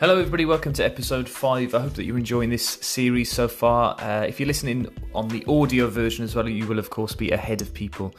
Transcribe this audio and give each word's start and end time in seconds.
Hello, 0.00 0.16
everybody. 0.16 0.44
Welcome 0.44 0.72
to 0.74 0.84
episode 0.84 1.28
five. 1.28 1.74
I 1.74 1.80
hope 1.80 1.94
that 1.94 2.04
you're 2.04 2.16
enjoying 2.16 2.50
this 2.50 2.64
series 2.64 3.32
so 3.32 3.48
far. 3.48 4.00
Uh, 4.00 4.20
if 4.22 4.38
you're 4.38 4.46
listening 4.46 4.86
on 5.12 5.26
the 5.26 5.44
audio 5.48 5.88
version 5.88 6.24
as 6.24 6.36
well, 6.36 6.48
you 6.48 6.68
will, 6.68 6.78
of 6.78 6.88
course, 6.88 7.16
be 7.16 7.32
ahead 7.32 7.62
of 7.62 7.74
people 7.74 8.14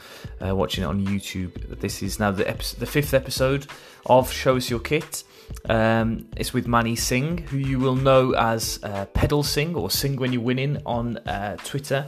uh, 0.46 0.54
watching 0.54 0.84
it 0.84 0.88
on 0.88 1.06
YouTube. 1.06 1.80
This 1.80 2.02
is 2.02 2.18
now 2.18 2.32
the, 2.32 2.44
the 2.78 2.84
fifth 2.84 3.14
episode 3.14 3.66
of 4.04 4.30
Show 4.30 4.58
Us 4.58 4.68
Your 4.68 4.80
Kit. 4.80 5.24
Um, 5.70 6.28
it's 6.36 6.52
with 6.52 6.66
Manny 6.66 6.96
Singh, 6.96 7.38
who 7.38 7.56
you 7.56 7.78
will 7.78 7.96
know 7.96 8.32
as 8.32 8.78
uh, 8.82 9.06
Pedal 9.14 9.42
Sing 9.42 9.74
or 9.74 9.90
Sing 9.90 10.16
When 10.16 10.34
You're 10.34 10.42
Winning 10.42 10.82
on 10.84 11.16
uh, 11.16 11.56
Twitter. 11.64 12.06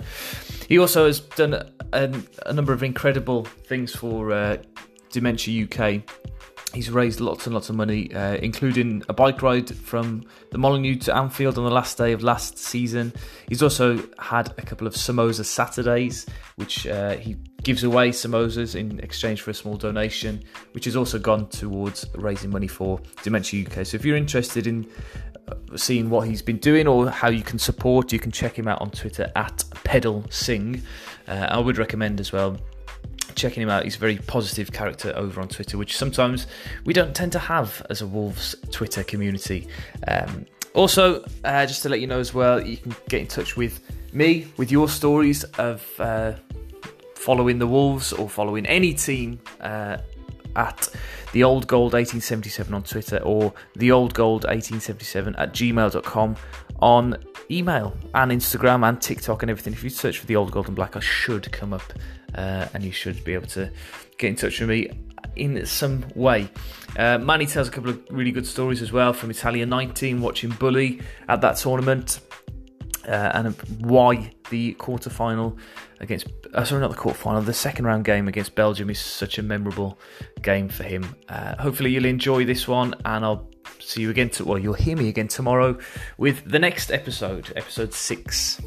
He 0.68 0.78
also 0.78 1.06
has 1.06 1.20
done 1.20 1.54
a, 1.94 2.12
a, 2.44 2.52
number 2.52 2.74
of 2.74 2.82
incredible 2.82 3.44
things 3.44 3.96
for 3.96 4.32
uh, 4.32 4.58
Dementia 5.10 5.64
UK 5.64 6.02
He's 6.74 6.90
raised 6.90 7.20
lots 7.20 7.46
and 7.46 7.54
lots 7.54 7.68
of 7.68 7.76
money, 7.76 8.12
uh, 8.14 8.36
including 8.36 9.02
a 9.08 9.12
bike 9.12 9.42
ride 9.42 9.74
from 9.74 10.24
the 10.50 10.58
Molineux 10.58 10.96
to 11.00 11.14
Anfield 11.14 11.58
on 11.58 11.64
the 11.64 11.70
last 11.70 11.98
day 11.98 12.12
of 12.12 12.22
last 12.22 12.56
season. 12.56 13.12
He's 13.48 13.62
also 13.62 14.02
had 14.18 14.54
a 14.56 14.62
couple 14.62 14.86
of 14.86 14.94
samosa 14.94 15.44
Saturdays, 15.44 16.24
which 16.56 16.86
uh, 16.86 17.16
he 17.16 17.36
gives 17.62 17.84
away 17.84 18.10
samosas 18.10 18.74
in 18.74 19.00
exchange 19.00 19.42
for 19.42 19.50
a 19.50 19.54
small 19.54 19.76
donation, 19.76 20.42
which 20.72 20.86
has 20.86 20.96
also 20.96 21.18
gone 21.18 21.46
towards 21.48 22.06
raising 22.14 22.50
money 22.50 22.68
for 22.68 23.00
Dementia 23.22 23.66
UK. 23.66 23.84
So 23.84 23.96
if 23.96 24.04
you're 24.04 24.16
interested 24.16 24.66
in 24.66 24.88
uh, 25.48 25.76
seeing 25.76 26.08
what 26.08 26.26
he's 26.26 26.42
been 26.42 26.58
doing 26.58 26.86
or 26.88 27.10
how 27.10 27.28
you 27.28 27.42
can 27.42 27.58
support, 27.58 28.12
you 28.12 28.18
can 28.18 28.32
check 28.32 28.58
him 28.58 28.66
out 28.66 28.80
on 28.80 28.90
Twitter 28.90 29.30
at 29.36 29.62
Pedal 29.84 30.24
Sing. 30.30 30.82
Uh, 31.28 31.48
I 31.50 31.58
would 31.58 31.76
recommend 31.76 32.18
as 32.18 32.32
well 32.32 32.56
checking 33.34 33.62
him 33.62 33.68
out. 33.68 33.84
He's 33.84 33.96
a 33.96 33.98
very 33.98 34.18
positive 34.18 34.72
character 34.72 35.12
over 35.16 35.40
on 35.40 35.48
Twitter, 35.48 35.78
which 35.78 35.96
sometimes 35.96 36.46
we 36.84 36.92
don't 36.92 37.14
tend 37.14 37.32
to 37.32 37.38
have 37.38 37.84
as 37.90 38.02
a 38.02 38.06
Wolves 38.06 38.54
Twitter 38.70 39.04
community. 39.04 39.68
Um, 40.08 40.46
also, 40.74 41.24
uh, 41.44 41.66
just 41.66 41.82
to 41.82 41.88
let 41.88 42.00
you 42.00 42.06
know 42.06 42.18
as 42.18 42.32
well, 42.32 42.64
you 42.64 42.76
can 42.76 42.94
get 43.08 43.20
in 43.20 43.26
touch 43.26 43.56
with 43.56 43.80
me 44.12 44.46
with 44.56 44.70
your 44.70 44.88
stories 44.88 45.44
of 45.58 45.86
uh, 45.98 46.32
following 47.14 47.58
the 47.58 47.66
Wolves 47.66 48.12
or 48.12 48.28
following 48.28 48.66
any 48.66 48.94
team 48.94 49.38
uh, 49.60 49.98
at 50.56 50.88
the 51.32 51.44
old 51.44 51.66
gold 51.66 51.92
1877 51.92 52.74
on 52.74 52.82
Twitter 52.82 53.18
or 53.18 53.52
the 53.76 53.92
old 53.92 54.14
gold 54.14 54.44
1877 54.44 55.36
at 55.36 55.52
gmail.com 55.52 56.36
on 56.80 57.16
email 57.50 57.96
and 58.14 58.32
Instagram 58.32 58.86
and 58.86 59.00
TikTok 59.00 59.42
and 59.42 59.50
everything. 59.50 59.72
If 59.72 59.84
you 59.84 59.90
search 59.90 60.18
for 60.18 60.26
the 60.26 60.36
old 60.36 60.50
gold 60.50 60.66
and 60.66 60.76
black, 60.76 60.96
I 60.96 61.00
should 61.00 61.50
come 61.52 61.72
up 61.72 61.92
uh, 62.34 62.68
and 62.74 62.82
you 62.82 62.92
should 62.92 63.22
be 63.24 63.34
able 63.34 63.48
to 63.48 63.70
get 64.18 64.28
in 64.28 64.36
touch 64.36 64.60
with 64.60 64.68
me 64.68 64.90
in 65.36 65.64
some 65.66 66.04
way. 66.14 66.48
Uh, 66.96 67.18
Manny 67.18 67.46
tells 67.46 67.68
a 67.68 67.70
couple 67.70 67.90
of 67.90 68.00
really 68.10 68.32
good 68.32 68.46
stories 68.46 68.82
as 68.82 68.92
well 68.92 69.12
from 69.12 69.30
Italia 69.30 69.64
90, 69.64 70.14
watching 70.14 70.50
Bully 70.50 71.00
at 71.28 71.40
that 71.40 71.56
tournament, 71.56 72.20
uh, 73.06 73.30
and 73.34 73.54
why 73.80 74.30
the 74.50 74.74
quarter 74.74 75.10
final 75.10 75.58
against 76.00 76.26
uh, 76.54 76.64
sorry 76.64 76.80
not 76.80 76.90
the 76.90 76.96
quarter 76.96 77.18
final 77.18 77.40
the 77.40 77.52
second 77.52 77.86
round 77.86 78.04
game 78.04 78.28
against 78.28 78.54
Belgium 78.54 78.90
is 78.90 78.98
such 78.98 79.38
a 79.38 79.42
memorable 79.42 79.98
game 80.42 80.68
for 80.68 80.84
him. 80.84 81.16
Uh, 81.28 81.56
hopefully 81.56 81.90
you'll 81.90 82.04
enjoy 82.04 82.44
this 82.44 82.68
one, 82.68 82.94
and 83.04 83.24
I'll 83.24 83.48
see 83.78 84.02
you 84.02 84.10
again. 84.10 84.30
To, 84.30 84.44
well, 84.44 84.58
you'll 84.58 84.74
hear 84.74 84.96
me 84.96 85.08
again 85.08 85.28
tomorrow 85.28 85.78
with 86.18 86.44
the 86.44 86.58
next 86.58 86.90
episode, 86.90 87.52
episode 87.56 87.94
six. 87.94 88.60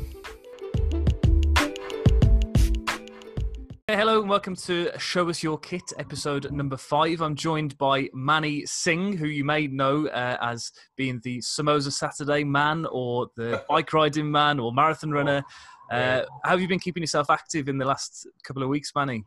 Hey, 3.96 4.02
hello 4.02 4.20
and 4.20 4.30
welcome 4.30 4.58
to 4.58 4.92
Show 4.98 5.30
Us 5.30 5.42
Your 5.42 5.58
Kit, 5.58 5.94
episode 5.98 6.52
number 6.52 6.76
five. 6.76 7.22
I'm 7.22 7.34
joined 7.34 7.78
by 7.78 8.10
Manny 8.14 8.66
Singh, 8.66 9.16
who 9.16 9.28
you 9.28 9.46
may 9.46 9.68
know 9.68 10.08
uh, 10.08 10.36
as 10.42 10.74
being 10.98 11.22
the 11.24 11.38
Samosa 11.38 11.94
Saturday 11.94 12.44
man 12.44 12.86
or 12.92 13.28
the 13.38 13.64
bike 13.70 13.94
riding 13.94 14.30
man 14.30 14.60
or 14.60 14.74
marathon 14.74 15.12
runner. 15.12 15.42
Uh, 15.90 16.24
how 16.44 16.50
have 16.50 16.60
you 16.60 16.68
been 16.68 16.78
keeping 16.78 17.02
yourself 17.02 17.30
active 17.30 17.70
in 17.70 17.78
the 17.78 17.86
last 17.86 18.28
couple 18.44 18.62
of 18.62 18.68
weeks, 18.68 18.92
Manny? 18.94 19.24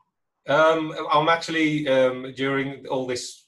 Um, 0.46 0.92
I'm 1.10 1.30
actually, 1.30 1.88
um, 1.88 2.34
during 2.36 2.86
all 2.88 3.06
this 3.06 3.46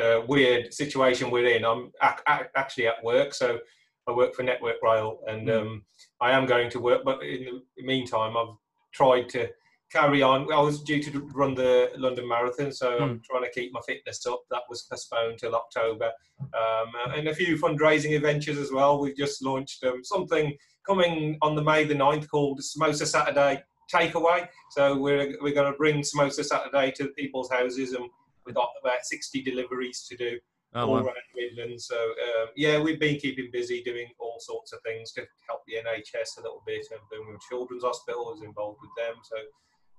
uh, 0.00 0.20
weird 0.28 0.72
situation 0.72 1.32
we're 1.32 1.48
in, 1.48 1.64
I'm 1.64 1.90
ac- 2.00 2.46
actually 2.54 2.86
at 2.86 3.02
work. 3.02 3.34
So 3.34 3.58
I 4.06 4.12
work 4.12 4.36
for 4.36 4.44
Network 4.44 4.76
Rail 4.84 5.18
and 5.26 5.48
mm. 5.48 5.60
um, 5.60 5.82
I 6.20 6.30
am 6.30 6.46
going 6.46 6.70
to 6.70 6.78
work, 6.78 7.02
but 7.04 7.24
in 7.24 7.60
the 7.76 7.82
meantime, 7.82 8.36
I've 8.36 8.54
tried 8.94 9.28
to 9.30 9.48
carry 9.92 10.22
on. 10.22 10.52
I 10.52 10.60
was 10.60 10.82
due 10.82 11.02
to 11.02 11.20
run 11.34 11.54
the 11.54 11.90
London 11.96 12.26
Marathon, 12.26 12.72
so 12.72 12.92
mm. 12.92 13.02
I'm 13.02 13.20
trying 13.20 13.44
to 13.44 13.50
keep 13.50 13.72
my 13.72 13.80
fitness 13.86 14.26
up. 14.26 14.42
That 14.50 14.62
was 14.68 14.82
postponed 14.82 15.38
till 15.38 15.54
October, 15.54 16.10
um, 16.40 16.92
and 17.14 17.28
a 17.28 17.34
few 17.34 17.56
fundraising 17.56 18.16
adventures 18.16 18.58
as 18.58 18.72
well. 18.72 19.00
We've 19.00 19.16
just 19.16 19.44
launched 19.44 19.84
um, 19.84 20.02
something 20.02 20.56
coming 20.86 21.38
on 21.42 21.54
the 21.54 21.62
May 21.62 21.84
the 21.84 21.94
9th 21.94 22.28
called 22.28 22.60
Samosa 22.60 23.06
Saturday 23.06 23.62
Takeaway. 23.92 24.48
So 24.70 24.98
we're 24.98 25.36
we're 25.40 25.54
going 25.54 25.70
to 25.70 25.78
bring 25.78 26.02
Samosa 26.02 26.44
Saturday 26.44 26.92
to 26.96 27.08
people's 27.08 27.50
houses, 27.50 27.92
and 27.92 28.08
we've 28.46 28.54
got 28.54 28.70
about 28.82 29.04
60 29.04 29.42
deliveries 29.42 30.06
to 30.08 30.16
do. 30.16 30.38
Oh, 30.74 30.86
all 30.86 30.92
wow. 30.92 31.00
around 31.00 31.16
Midlands. 31.36 31.86
So 31.86 31.96
um, 31.96 32.48
yeah, 32.56 32.80
we've 32.80 32.98
been 32.98 33.18
keeping 33.18 33.50
busy 33.52 33.82
doing 33.82 34.06
all 34.18 34.36
sorts 34.38 34.72
of 34.72 34.80
things 34.80 35.12
to 35.12 35.26
help 35.46 35.60
the 35.66 35.74
NHS 35.74 36.38
a 36.38 36.40
little 36.40 36.62
bit, 36.66 36.86
and 36.90 37.28
with 37.28 37.42
Children's 37.42 37.84
Hospital 37.84 38.32
is 38.34 38.40
involved 38.42 38.78
with 38.80 38.90
them. 38.96 39.16
So 39.22 39.36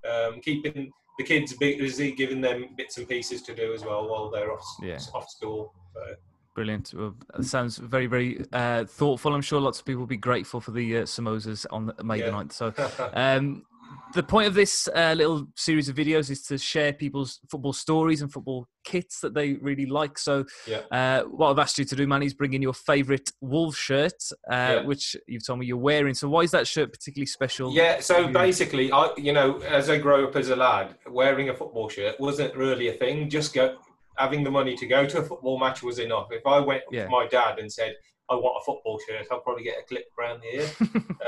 um, 0.09 0.39
keeping 0.41 0.91
the 1.17 1.23
kids 1.23 1.53
busy, 1.53 2.11
giving 2.11 2.41
them 2.41 2.69
bits 2.75 2.97
and 2.97 3.07
pieces 3.07 3.41
to 3.43 3.53
do 3.53 3.73
as 3.73 3.83
well 3.83 4.07
while 4.09 4.29
they're 4.29 4.51
off, 4.51 4.65
yeah. 4.81 4.99
off 5.13 5.29
school. 5.29 5.73
So. 5.93 6.15
Brilliant. 6.55 6.93
Well, 6.95 7.15
sounds 7.41 7.77
very, 7.77 8.05
very 8.05 8.45
uh, 8.53 8.85
thoughtful. 8.85 9.33
I'm 9.33 9.41
sure 9.41 9.59
lots 9.59 9.79
of 9.79 9.85
people 9.85 10.01
will 10.01 10.07
be 10.07 10.17
grateful 10.17 10.59
for 10.61 10.71
the 10.71 10.97
uh, 10.97 11.01
samosas 11.03 11.65
on 11.71 11.91
May 12.03 12.19
yeah. 12.19 12.25
the 12.25 12.31
9th. 12.31 12.51
So, 12.51 12.73
um, 13.13 13.65
the 14.13 14.23
point 14.23 14.47
of 14.47 14.53
this 14.53 14.87
uh, 14.95 15.13
little 15.15 15.47
series 15.55 15.89
of 15.89 15.95
videos 15.95 16.29
is 16.29 16.43
to 16.43 16.57
share 16.57 16.93
people's 16.93 17.39
football 17.49 17.73
stories 17.73 18.21
and 18.21 18.31
football 18.31 18.67
kits 18.83 19.19
that 19.21 19.33
they 19.33 19.53
really 19.53 19.85
like. 19.85 20.17
So, 20.17 20.45
yeah. 20.67 20.81
uh, 20.91 21.23
what 21.23 21.49
I've 21.49 21.59
asked 21.59 21.77
you 21.77 21.85
to 21.85 21.95
do, 21.95 22.07
Manny, 22.07 22.25
is 22.27 22.33
bring 22.33 22.53
in 22.53 22.61
your 22.61 22.73
favourite 22.73 23.31
Wolves 23.41 23.77
shirt, 23.77 24.13
uh, 24.49 24.53
yeah. 24.53 24.81
which 24.83 25.15
you've 25.27 25.45
told 25.45 25.59
me 25.59 25.65
you're 25.65 25.77
wearing. 25.77 26.13
So, 26.13 26.29
why 26.29 26.41
is 26.41 26.51
that 26.51 26.67
shirt 26.67 26.91
particularly 26.91 27.25
special? 27.25 27.73
Yeah. 27.73 27.99
So 27.99 28.27
basically, 28.27 28.91
I, 28.91 29.11
you 29.17 29.33
know, 29.33 29.59
as 29.59 29.89
I 29.89 29.97
grow 29.97 30.27
up 30.27 30.35
as 30.35 30.49
a 30.49 30.55
lad, 30.55 30.95
wearing 31.07 31.49
a 31.49 31.53
football 31.53 31.89
shirt 31.89 32.19
wasn't 32.19 32.55
really 32.55 32.89
a 32.89 32.93
thing. 32.93 33.29
Just 33.29 33.53
go 33.53 33.77
having 34.17 34.43
the 34.43 34.51
money 34.51 34.75
to 34.75 34.85
go 34.85 35.05
to 35.05 35.19
a 35.19 35.23
football 35.23 35.59
match 35.59 35.81
was 35.81 35.99
enough. 35.99 36.27
If 36.31 36.45
I 36.45 36.59
went 36.59 36.83
yeah. 36.91 37.05
to 37.05 37.09
my 37.09 37.27
dad 37.27 37.59
and 37.59 37.71
said, 37.71 37.95
I 38.29 38.35
want 38.35 38.61
a 38.61 38.65
football 38.65 38.99
shirt, 39.07 39.25
I'll 39.31 39.41
probably 39.41 39.63
get 39.63 39.79
a 39.79 39.83
clip 39.83 40.05
around 40.19 40.41
the 40.41 40.57
ear, 40.57 40.69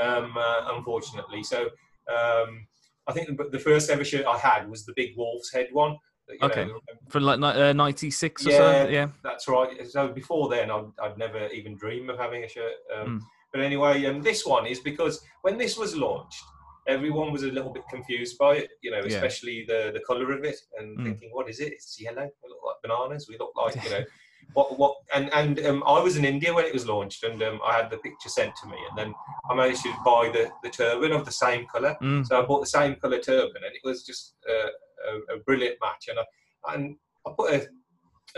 um, 0.00 0.34
uh, 0.36 0.72
unfortunately. 0.74 1.42
So 1.42 1.68
um, 2.08 2.66
I 3.08 3.12
think 3.12 3.38
the 3.52 3.58
first 3.58 3.90
ever 3.90 4.04
shirt 4.04 4.26
I 4.26 4.38
had 4.38 4.68
was 4.68 4.84
the 4.84 4.92
big 4.96 5.16
wolf's 5.16 5.52
head 5.52 5.68
one. 5.72 5.96
okay. 6.42 6.64
Know, 6.64 6.80
From 7.08 7.22
like 7.22 7.40
uh, 7.40 7.72
96 7.72 8.46
or 8.46 8.50
yeah, 8.50 8.58
so? 8.58 8.88
Yeah, 8.88 9.08
that's 9.22 9.48
right. 9.48 9.86
So 9.88 10.08
before 10.08 10.48
then, 10.48 10.70
I'd, 10.70 10.90
I'd 11.00 11.18
never 11.18 11.48
even 11.48 11.76
dream 11.76 12.10
of 12.10 12.18
having 12.18 12.44
a 12.44 12.48
shirt. 12.48 12.74
Um, 12.94 13.20
mm. 13.20 13.20
But 13.52 13.62
anyway, 13.62 14.04
um, 14.06 14.22
this 14.22 14.44
one 14.44 14.66
is 14.66 14.80
because 14.80 15.20
when 15.42 15.56
this 15.56 15.78
was 15.78 15.96
launched, 15.96 16.42
everyone 16.86 17.32
was 17.32 17.42
a 17.42 17.48
little 17.48 17.72
bit 17.72 17.84
confused 17.88 18.38
by 18.38 18.56
it, 18.56 18.70
you 18.82 18.90
know, 18.90 19.00
especially 19.00 19.64
yeah. 19.68 19.86
the, 19.86 19.92
the 19.92 20.00
colour 20.00 20.32
of 20.32 20.44
it 20.44 20.56
and 20.78 20.98
mm. 20.98 21.04
thinking, 21.04 21.30
what 21.32 21.48
is 21.48 21.60
it? 21.60 21.72
It's 21.72 22.00
yellow. 22.00 22.28
We 22.42 22.48
look 22.48 22.60
like 22.64 22.76
bananas. 22.82 23.28
We 23.28 23.38
look 23.38 23.52
like, 23.56 23.82
you 23.82 23.90
know, 23.98 24.04
what 24.56 24.78
what 24.78 24.96
and 25.14 25.30
and 25.34 25.60
um, 25.66 25.82
I 25.86 26.00
was 26.00 26.16
in 26.16 26.24
India 26.24 26.52
when 26.52 26.64
it 26.64 26.72
was 26.72 26.86
launched, 26.86 27.24
and 27.24 27.42
um, 27.42 27.60
I 27.64 27.74
had 27.74 27.90
the 27.90 27.98
picture 27.98 28.30
sent 28.30 28.56
to 28.56 28.68
me, 28.68 28.78
and 28.88 28.98
then 28.98 29.14
I 29.50 29.54
managed 29.54 29.82
to 29.82 29.94
buy 30.02 30.30
the, 30.32 30.50
the 30.62 30.70
turban 30.70 31.12
of 31.12 31.26
the 31.26 31.30
same 31.30 31.66
color. 31.66 31.94
Mm. 32.02 32.26
So 32.26 32.42
I 32.42 32.46
bought 32.46 32.60
the 32.60 32.66
same 32.66 32.96
color 32.96 33.20
turban, 33.20 33.62
and 33.64 33.74
it 33.74 33.82
was 33.84 34.02
just 34.04 34.34
a, 34.48 35.34
a, 35.34 35.38
brilliant 35.40 35.76
match. 35.82 36.08
And 36.08 36.18
I 36.18 36.74
and 36.74 36.96
I 37.26 37.32
put 37.36 37.52
a, 37.52 37.66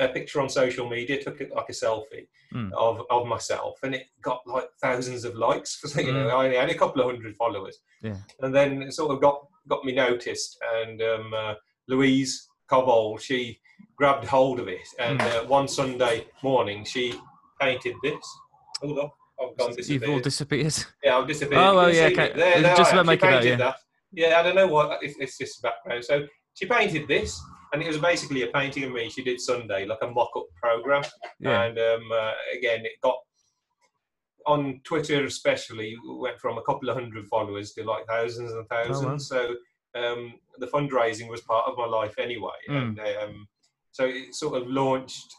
a, 0.04 0.08
picture 0.08 0.40
on 0.40 0.48
social 0.48 0.88
media, 0.88 1.22
took 1.22 1.40
it 1.40 1.54
like 1.54 1.68
a 1.68 1.72
selfie 1.72 2.26
mm. 2.52 2.72
of 2.72 3.02
of 3.10 3.28
myself, 3.28 3.78
and 3.84 3.94
it 3.94 4.06
got 4.20 4.40
like 4.44 4.68
thousands 4.82 5.24
of 5.24 5.36
likes. 5.36 5.80
you 5.96 6.02
mm. 6.02 6.12
know, 6.12 6.30
I 6.30 6.46
only 6.46 6.56
had 6.56 6.70
a 6.70 6.74
couple 6.74 7.00
of 7.00 7.06
hundred 7.14 7.36
followers, 7.36 7.78
yeah. 8.02 8.16
and 8.40 8.52
then 8.52 8.82
it 8.82 8.92
sort 8.92 9.12
of 9.12 9.20
got 9.20 9.46
got 9.68 9.84
me 9.84 9.92
noticed, 9.92 10.58
and 10.82 11.00
um, 11.00 11.32
uh, 11.32 11.54
Louise 11.86 12.47
Cobbold, 12.70 13.20
she 13.20 13.60
grabbed 13.96 14.26
hold 14.26 14.60
of 14.60 14.68
it, 14.68 14.86
and 14.98 15.20
hmm. 15.20 15.28
uh, 15.28 15.44
one 15.44 15.68
Sunday 15.68 16.26
morning 16.42 16.84
she 16.84 17.14
painted 17.60 17.94
this. 18.02 18.24
Hold 18.80 18.98
on, 18.98 19.10
I've 19.40 19.56
gone 19.56 19.74
disappeared. 19.74 20.02
You've 20.02 20.10
all 20.10 20.20
disappeared. 20.20 20.84
Yeah, 21.02 21.18
I've 21.18 21.28
disappeared. 21.28 21.60
Oh, 21.60 21.76
well, 21.76 21.94
yeah, 21.94 22.04
okay. 22.04 22.32
There, 22.34 22.62
there, 22.62 22.76
just 22.76 22.92
about 22.92 23.06
making 23.06 23.30
that, 23.30 23.44
yeah. 23.44 23.56
That. 23.56 23.76
Yeah, 24.12 24.40
I 24.40 24.42
don't 24.42 24.54
know 24.54 24.66
what 24.66 25.02
it's, 25.02 25.16
it's 25.18 25.36
this 25.36 25.58
background. 25.58 26.04
So 26.04 26.26
she 26.54 26.66
painted 26.66 27.08
this, 27.08 27.40
and 27.72 27.82
it 27.82 27.88
was 27.88 27.98
basically 27.98 28.42
a 28.42 28.48
painting 28.48 28.84
of 28.84 28.92
me. 28.92 29.10
She 29.10 29.22
did 29.22 29.40
Sunday, 29.40 29.86
like 29.86 29.98
a 30.02 30.08
mock-up 30.08 30.46
program, 30.62 31.02
yeah. 31.40 31.64
and 31.64 31.78
um, 31.78 32.02
uh, 32.12 32.32
again, 32.56 32.84
it 32.84 32.92
got 33.02 33.16
on 34.46 34.80
Twitter 34.82 35.24
especially 35.24 35.94
went 36.06 36.40
from 36.40 36.56
a 36.56 36.62
couple 36.62 36.88
of 36.88 36.96
hundred 36.96 37.26
followers 37.26 37.72
to 37.74 37.84
like 37.84 38.06
thousands 38.06 38.52
and 38.52 38.66
thousands. 38.68 39.30
Oh, 39.30 39.36
wow. 39.36 39.48
So 39.48 39.54
um, 39.94 40.34
the 40.58 40.66
fundraising 40.66 41.28
was 41.28 41.40
part 41.42 41.66
of 41.68 41.76
my 41.76 41.86
life 41.86 42.14
anyway, 42.18 42.50
mm. 42.68 42.76
and 42.76 43.00
um, 43.00 43.48
so 43.92 44.04
it 44.04 44.34
sort 44.34 44.60
of 44.60 44.68
launched 44.68 45.34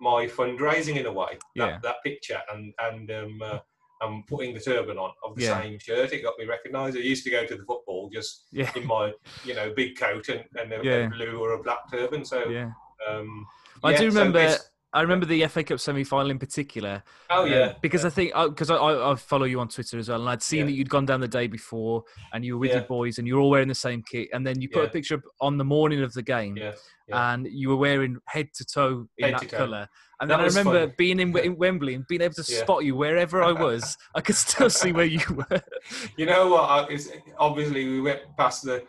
my 0.00 0.26
fundraising 0.26 0.96
in 0.96 1.06
a 1.06 1.12
way. 1.12 1.38
That, 1.56 1.68
Yeah. 1.68 1.78
that 1.82 1.96
picture 2.02 2.40
and 2.52 2.72
and 2.78 3.10
um, 3.10 3.42
uh, 3.42 3.58
I'm 4.02 4.22
putting 4.24 4.54
the 4.54 4.60
turban 4.60 4.96
on 4.96 5.12
of 5.22 5.36
the 5.36 5.42
Yeah. 5.42 5.60
same 5.60 5.78
shirt. 5.78 6.12
It 6.12 6.22
got 6.22 6.38
me 6.38 6.46
recognised. 6.46 6.96
I 6.96 7.00
used 7.00 7.24
to 7.24 7.30
go 7.30 7.44
to 7.44 7.54
the 7.56 7.64
football 7.64 8.08
just 8.10 8.46
Yeah. 8.50 8.70
in 8.74 8.86
my 8.86 9.12
you 9.44 9.54
know 9.54 9.72
big 9.74 9.98
coat 9.98 10.28
and, 10.28 10.44
and 10.58 10.72
a, 10.72 10.80
Yeah. 10.82 11.08
blue 11.08 11.38
or 11.38 11.52
a 11.52 11.62
black 11.62 11.90
turban. 11.90 12.24
So 12.24 12.48
Yeah. 12.48 12.70
um, 13.06 13.46
I 13.84 13.92
do 13.92 14.10
so 14.10 14.18
remember. 14.18 14.56
I 14.92 15.02
remember 15.02 15.24
the 15.26 15.46
FA 15.46 15.62
Cup 15.62 15.78
semi-final 15.78 16.30
in 16.30 16.38
particular. 16.38 17.02
Oh 17.30 17.44
um, 17.44 17.50
yeah, 17.50 17.74
because 17.80 18.04
I 18.04 18.10
think 18.10 18.32
because 18.34 18.70
I, 18.70 18.76
I, 18.76 19.12
I 19.12 19.14
follow 19.14 19.44
you 19.44 19.60
on 19.60 19.68
Twitter 19.68 19.98
as 19.98 20.08
well, 20.08 20.20
and 20.20 20.28
I'd 20.28 20.42
seen 20.42 20.60
Yeah. 20.60 20.64
that 20.66 20.72
you'd 20.72 20.90
gone 20.90 21.06
down 21.06 21.20
the 21.20 21.28
day 21.28 21.46
before, 21.46 22.02
and 22.32 22.44
you 22.44 22.54
were 22.54 22.60
with 22.60 22.70
Yeah. 22.70 22.78
your 22.78 22.84
boys, 22.86 23.18
and 23.18 23.26
you 23.26 23.36
were 23.36 23.40
all 23.40 23.50
wearing 23.50 23.68
the 23.68 23.74
same 23.74 24.02
kit, 24.02 24.28
and 24.32 24.44
then 24.46 24.60
you 24.60 24.68
put 24.68 24.84
a 24.84 24.88
picture 24.88 25.14
up 25.16 25.22
on 25.40 25.58
the 25.58 25.64
morning 25.64 26.02
of 26.02 26.12
the 26.12 26.22
game, 26.22 26.56
yeah. 26.56 26.72
yeah. 27.08 27.32
and 27.34 27.46
you 27.46 27.68
were 27.68 27.76
wearing 27.76 28.18
head 28.26 28.48
to 28.54 28.64
toe 28.64 29.06
in 29.18 29.30
that 29.32 29.42
to 29.42 29.46
colour. 29.46 29.88
And 30.20 30.28
That 30.30 30.36
then 30.36 30.44
I 30.44 30.48
remember 30.48 30.86
fun. 30.88 30.94
being 30.98 31.18
in, 31.20 31.36
in 31.38 31.56
Wembley 31.56 31.94
and 31.94 32.04
being 32.06 32.20
able 32.20 32.34
to 32.34 32.44
Yeah. 32.46 32.58
spot 32.60 32.84
you 32.84 32.94
wherever 32.94 33.42
I 33.42 33.52
was. 33.52 33.96
I 34.14 34.20
could 34.20 34.36
still 34.36 34.68
see 34.68 34.92
where 34.92 35.06
you 35.06 35.20
were. 35.34 35.62
You 36.18 36.26
know 36.26 36.48
what? 36.48 36.64
I, 36.68 36.86
it's, 36.90 37.08
obviously, 37.38 37.88
we 37.88 38.00
went 38.02 38.20
past 38.36 38.64
the 38.64 38.84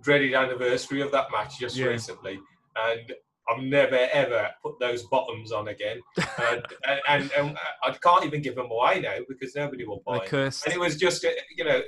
dreaded 0.00 0.32
anniversary 0.32 1.02
of 1.02 1.10
that 1.12 1.26
match 1.32 1.58
just 1.58 1.76
Yeah. 1.76 1.86
recently, 1.86 2.38
and 2.76 3.12
I've 3.50 3.62
never 3.62 4.08
ever 4.12 4.50
put 4.62 4.78
those 4.78 5.04
bottoms 5.04 5.52
on 5.52 5.68
again. 5.68 6.00
and, 6.16 6.62
and, 6.86 7.00
and, 7.08 7.32
and 7.36 7.58
I 7.84 7.92
can't 8.02 8.24
even 8.24 8.42
give 8.42 8.54
them 8.54 8.70
away 8.70 9.00
now 9.00 9.16
because 9.28 9.54
nobody 9.54 9.84
will 9.84 10.02
buy 10.06 10.18
them. 10.18 10.26
cursed. 10.26 10.66
And 10.66 10.74
it 10.74 10.80
was 10.80 10.96
just, 10.96 11.24
uh, 11.24 11.30
you 11.56 11.64
know, 11.64 11.80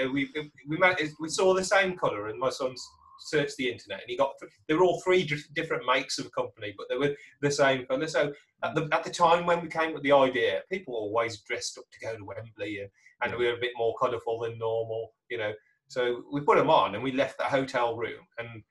uh, 0.00 0.10
we 0.10 0.30
we 0.68 0.78
we 1.20 1.28
saw 1.28 1.54
the 1.54 1.64
same 1.64 1.96
colour, 1.96 2.28
and 2.28 2.38
my 2.38 2.50
son's 2.50 2.86
searched 3.20 3.56
the 3.56 3.70
internet, 3.70 4.00
and 4.00 4.10
he 4.10 4.16
got 4.16 4.34
they 4.66 4.74
were 4.74 4.84
all 4.84 5.00
three 5.00 5.28
different 5.54 5.84
makes 5.86 6.18
of 6.18 6.30
company, 6.32 6.74
but 6.76 6.86
they 6.88 6.96
were 6.96 7.14
the 7.40 7.50
same 7.50 7.86
colour. 7.86 8.06
So 8.06 8.32
at 8.62 8.74
the 8.74 8.88
at 8.92 9.04
the 9.04 9.10
time 9.10 9.46
when 9.46 9.60
we 9.60 9.68
came 9.68 9.92
with 9.92 10.02
the 10.02 10.12
idea, 10.12 10.62
people 10.70 10.94
were 10.94 11.00
always 11.00 11.40
dressed 11.40 11.78
up 11.78 11.84
to 11.92 12.06
go 12.06 12.16
to 12.16 12.24
Wembley, 12.24 12.80
and, 12.80 12.90
and 13.22 13.38
we 13.38 13.46
were 13.46 13.56
a 13.56 13.60
bit 13.60 13.72
more 13.76 13.94
colourful 13.98 14.40
than 14.40 14.58
normal, 14.58 15.12
you 15.30 15.38
know. 15.38 15.52
So 15.88 16.24
we 16.30 16.42
put 16.42 16.58
them 16.58 16.70
on, 16.70 16.94
and 16.94 17.02
we 17.02 17.12
left 17.12 17.38
the 17.38 17.44
hotel 17.44 17.96
room, 17.96 18.20
and 18.38 18.62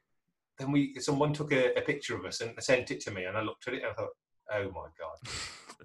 then 0.57 0.71
we 0.71 0.95
someone 1.00 1.33
took 1.33 1.51
a, 1.51 1.77
a 1.77 1.81
picture 1.81 2.15
of 2.15 2.25
us 2.25 2.42
and 2.42 2.54
sent 2.59 2.92
it 2.92 3.00
to 3.01 3.12
me, 3.12 3.25
and 3.25 3.38
I 3.38 3.42
looked 3.42 3.68
at 3.68 3.74
it 3.75 3.83
and 3.83 3.92
I 3.92 3.94
thought, 3.94 4.09
oh 4.54 4.63
my 4.71 4.88
god. 5.00 5.18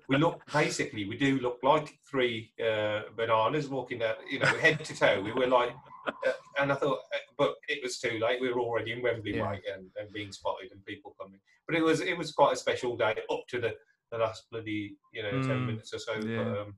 We 0.08 0.16
look 0.16 0.40
basically 0.52 1.04
we 1.06 1.16
do 1.18 1.38
look 1.40 1.58
like 1.62 1.98
three 2.10 2.52
uh, 2.58 3.02
bananas 3.14 3.68
walking 3.68 3.98
down 3.98 4.14
you 4.28 4.38
know 4.38 4.46
head 4.46 4.82
to 4.86 4.94
toe. 4.98 5.20
We 5.22 5.32
were 5.32 5.46
like 5.46 5.74
uh, 6.08 6.32
and 6.58 6.72
i 6.72 6.74
thought 6.74 7.00
uh, 7.14 7.18
but 7.36 7.54
it 7.68 7.82
was 7.82 7.98
too 7.98 8.18
late. 8.18 8.40
We 8.40 8.50
were 8.52 8.60
already 8.60 8.92
in 8.92 9.02
wembley 9.02 9.34
Yeah. 9.34 9.42
way 9.42 9.60
and, 9.72 9.90
and 9.98 10.10
being 10.12 10.32
spotted 10.32 10.72
and 10.72 10.84
people 10.86 11.14
coming. 11.20 11.40
But 11.66 11.76
it 11.76 11.82
was 11.82 12.00
it 12.00 12.16
was 12.16 12.32
quite 12.32 12.54
a 12.54 12.56
special 12.56 12.96
day 12.96 13.14
up 13.30 13.42
to 13.48 13.60
the 13.60 13.74
the 14.10 14.18
last 14.18 14.46
bloody 14.50 14.96
you 15.12 15.22
know 15.22 15.30
10 15.30 15.40
Mm, 15.40 15.66
minutes 15.66 15.92
or 15.92 15.98
so 15.98 16.14
yeah. 16.14 16.36
but, 16.38 16.58
um, 16.60 16.74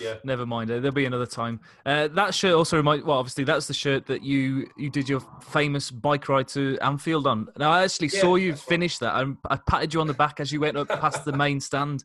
yeah 0.00 0.14
Never 0.24 0.44
mind. 0.46 0.70
uh, 0.70 0.74
There'll 0.74 0.92
be 0.92 1.04
another 1.06 1.26
time. 1.26 1.60
Uh, 1.86 2.08
that 2.08 2.34
shirt 2.34 2.54
also 2.54 2.76
remind. 2.76 3.04
Well, 3.04 3.18
obviously, 3.18 3.44
that's 3.44 3.66
the 3.66 3.74
shirt 3.74 4.06
that 4.06 4.22
you 4.22 4.66
you 4.76 4.90
did 4.90 5.08
your 5.08 5.20
famous 5.42 5.90
bike 5.90 6.28
ride 6.28 6.48
to 6.48 6.76
Anfield 6.82 7.26
on. 7.26 7.48
Now, 7.56 7.70
I 7.70 7.84
actually 7.84 8.08
Yeah, 8.08 8.20
saw 8.20 8.36
you 8.36 8.54
finish 8.54 8.98
that. 8.98 9.14
I, 9.14 9.24
I 9.48 9.56
patted 9.68 9.94
you 9.94 10.00
on 10.00 10.06
the 10.06 10.14
back 10.14 10.40
as 10.40 10.52
you 10.52 10.60
went 10.60 10.76
up 10.76 10.88
past 10.88 11.24
the 11.24 11.32
main 11.32 11.60
stand. 11.60 12.04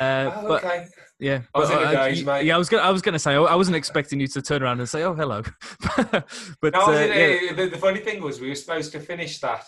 Uh, 0.00 0.30
oh, 0.36 0.48
but 0.48 0.64
okay 0.64 0.86
yeah, 1.18 1.42
I 1.54 1.58
was 1.58 1.68
but, 1.68 1.82
in 1.82 1.88
a 1.88 1.90
uh, 1.90 2.08
daze, 2.08 2.20
you- 2.20 2.26
mate. 2.26 2.44
Yeah, 2.46 2.54
I 2.54 2.58
was 2.58 2.68
gonna. 2.68 2.82
I 2.82 2.90
was 2.90 3.02
gonna 3.02 3.18
say. 3.18 3.34
I 3.34 3.54
wasn't 3.54 3.76
expecting 3.76 4.20
you 4.20 4.26
to 4.28 4.40
turn 4.42 4.62
around 4.62 4.80
and 4.80 4.88
say, 4.88 5.02
"Oh, 5.02 5.14
hello." 5.14 5.42
but 6.60 6.72
No, 6.72 6.86
uh, 6.86 6.92
yeah, 6.92 7.52
the, 7.52 7.68
the 7.70 7.78
funny 7.78 8.00
thing 8.00 8.22
was 8.22 8.40
we 8.40 8.48
were 8.48 8.54
supposed 8.54 8.92
to 8.92 9.00
finish 9.00 9.38
that 9.40 9.64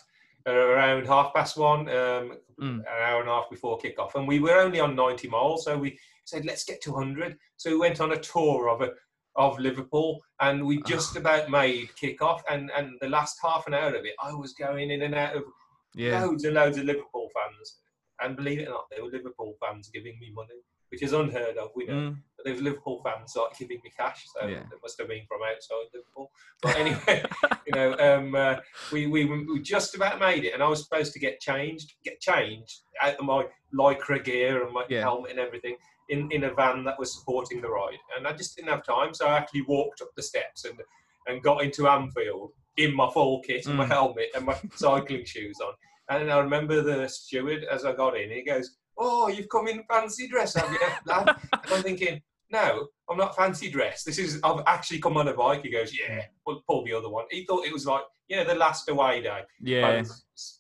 around 0.47 1.06
half 1.06 1.33
past 1.35 1.56
one, 1.56 1.89
um, 1.89 2.39
Mm. 2.61 2.79
an 2.81 2.85
hour 2.87 3.21
and 3.21 3.29
a 3.29 3.33
half 3.33 3.50
before 3.50 3.77
kick-off, 3.79 4.15
and 4.15 4.29
we 4.29 4.39
were 4.39 4.59
only 4.61 4.79
on 4.79 4.94
90 4.94 5.27
miles, 5.29 5.65
so 5.65 5.77
we 5.77 5.99
said 6.25 6.44
let's 6.44 6.62
get 6.65 6.81
to 6.83 6.93
100. 6.93 7.37
So 7.56 7.71
we 7.71 7.77
went 7.79 8.00
on 8.00 8.12
a 8.12 8.19
tour 8.21 8.69
of 8.69 8.83
a, 8.83 8.93
of 9.35 9.59
Liverpool, 9.59 10.21
and 10.41 10.65
we 10.65 10.81
just 10.83 11.17
about 11.17 11.50
made 11.50 11.94
kick-off, 11.97 12.43
and 12.49 12.71
and 12.77 12.99
the 13.00 13.09
last 13.09 13.39
half 13.43 13.67
an 13.67 13.75
hour 13.75 13.89
of 13.94 14.05
it, 14.05 14.15
I 14.23 14.33
was 14.33 14.53
going 14.53 14.91
in 14.91 15.03
and 15.03 15.15
out 15.15 15.35
of 15.37 15.44
yeah, 15.94 16.21
loads 16.23 16.44
and 16.44 16.55
loads 16.55 16.79
of 16.79 16.85
Liverpool 16.85 17.29
fans, 17.35 17.79
and 18.21 18.37
believe 18.37 18.61
it 18.61 18.69
or 18.69 18.73
not, 18.75 18.85
they 18.94 19.03
were 19.03 19.09
Liverpool 19.11 19.55
fans 19.61 19.91
giving 19.93 20.17
me 20.21 20.31
money, 20.33 20.61
which 20.91 21.03
is 21.03 21.12
unheard 21.12 21.56
of. 21.56 21.71
We 21.75 21.87
know 21.87 21.94
Mm, 21.94 22.23
but 22.43 22.49
there 22.49 22.55
was 22.55 22.62
Liverpool 22.62 23.00
fans 23.05 23.35
like 23.37 23.56
giving 23.59 23.81
me 23.85 23.91
cash, 23.97 24.27
so 24.37 24.47
Yeah. 24.47 24.59
it 24.59 24.79
must 24.83 24.99
have 24.99 25.09
been 25.09 25.25
from 25.27 25.41
outside 25.43 25.87
Liverpool. 25.94 26.31
But 26.62 26.77
anyway, 26.77 27.25
you 27.67 27.73
know, 27.75 27.97
um, 27.99 28.35
uh, 28.35 28.56
we, 28.93 29.06
we 29.06 29.25
we 29.25 29.61
just 29.62 29.94
about 29.94 30.19
made 30.21 30.44
it, 30.44 30.55
and 30.55 30.62
I 30.62 30.69
was 30.69 30.83
supposed 30.85 31.12
to 31.15 31.19
get 31.19 31.41
changed, 31.41 31.93
get 32.05 32.21
changed 32.21 32.81
out 33.03 33.15
of 33.17 33.25
my 33.25 33.47
lycra 33.75 34.23
gear 34.25 34.65
and 34.65 34.73
my 34.73 34.85
Yeah. 34.89 35.03
helmet 35.03 35.31
and 35.33 35.41
everything 35.41 35.77
in 36.09 36.31
in 36.33 36.44
a 36.44 36.55
van 36.55 36.85
that 36.85 36.99
was 36.99 37.17
supporting 37.19 37.61
the 37.61 37.69
ride, 37.69 37.99
and 38.17 38.27
I 38.27 38.33
just 38.33 38.56
didn't 38.56 38.71
have 38.71 38.85
time, 38.85 39.15
so 39.15 39.27
I 39.27 39.39
actually 39.39 39.62
walked 39.62 40.00
up 40.03 40.09
the 40.17 40.23
steps 40.23 40.65
and 40.65 40.81
and 41.29 41.43
got 41.43 41.62
into 41.62 41.87
Anfield 41.89 42.50
in 42.79 42.94
my 42.94 43.09
full 43.12 43.41
kit, 43.43 43.67
and 43.67 43.77
my 43.77 43.85
Mm. 43.85 43.89
helmet 43.89 44.29
and 44.35 44.44
my 44.47 44.56
cycling 44.75 45.25
shoes 45.25 45.59
on. 45.61 45.73
And 46.09 46.31
I 46.33 46.39
remember 46.41 46.83
the 46.83 47.09
steward 47.09 47.65
as 47.65 47.85
I 47.85 47.93
got 47.94 48.17
in, 48.19 48.31
he 48.31 48.43
goes, 48.43 48.77
"Oh, 48.99 49.29
you've 49.29 49.49
come 49.49 49.69
in 49.69 49.85
fancy 49.85 50.27
dress, 50.29 50.55
have 50.55 50.71
you, 50.73 50.79
lad?" 51.06 51.29
And 51.65 51.73
I'm 51.73 51.83
thinking, 51.83 52.21
no, 52.53 52.89
I'm 53.11 53.17
not 53.17 53.35
fancy 53.35 53.71
dressed. 53.71 54.07
This 54.07 54.19
is 54.19 54.39
I've 54.45 54.63
actually 54.67 55.01
come 55.01 55.17
on 55.17 55.29
a 55.29 55.35
bike. 55.35 55.63
He 55.63 55.71
goes, 55.71 55.97
yeah, 55.99 56.23
pull, 56.47 56.63
pull 56.69 56.85
the 56.85 56.93
other 56.93 57.09
one. 57.09 57.25
He 57.31 57.45
thought 57.47 57.67
it 57.67 57.73
was 57.73 57.87
like, 57.87 58.03
you 58.29 58.37
know, 58.37 58.45
the 58.45 58.55
last 58.55 58.89
away 58.89 59.23
day. 59.23 59.41
yeah. 59.61 60.03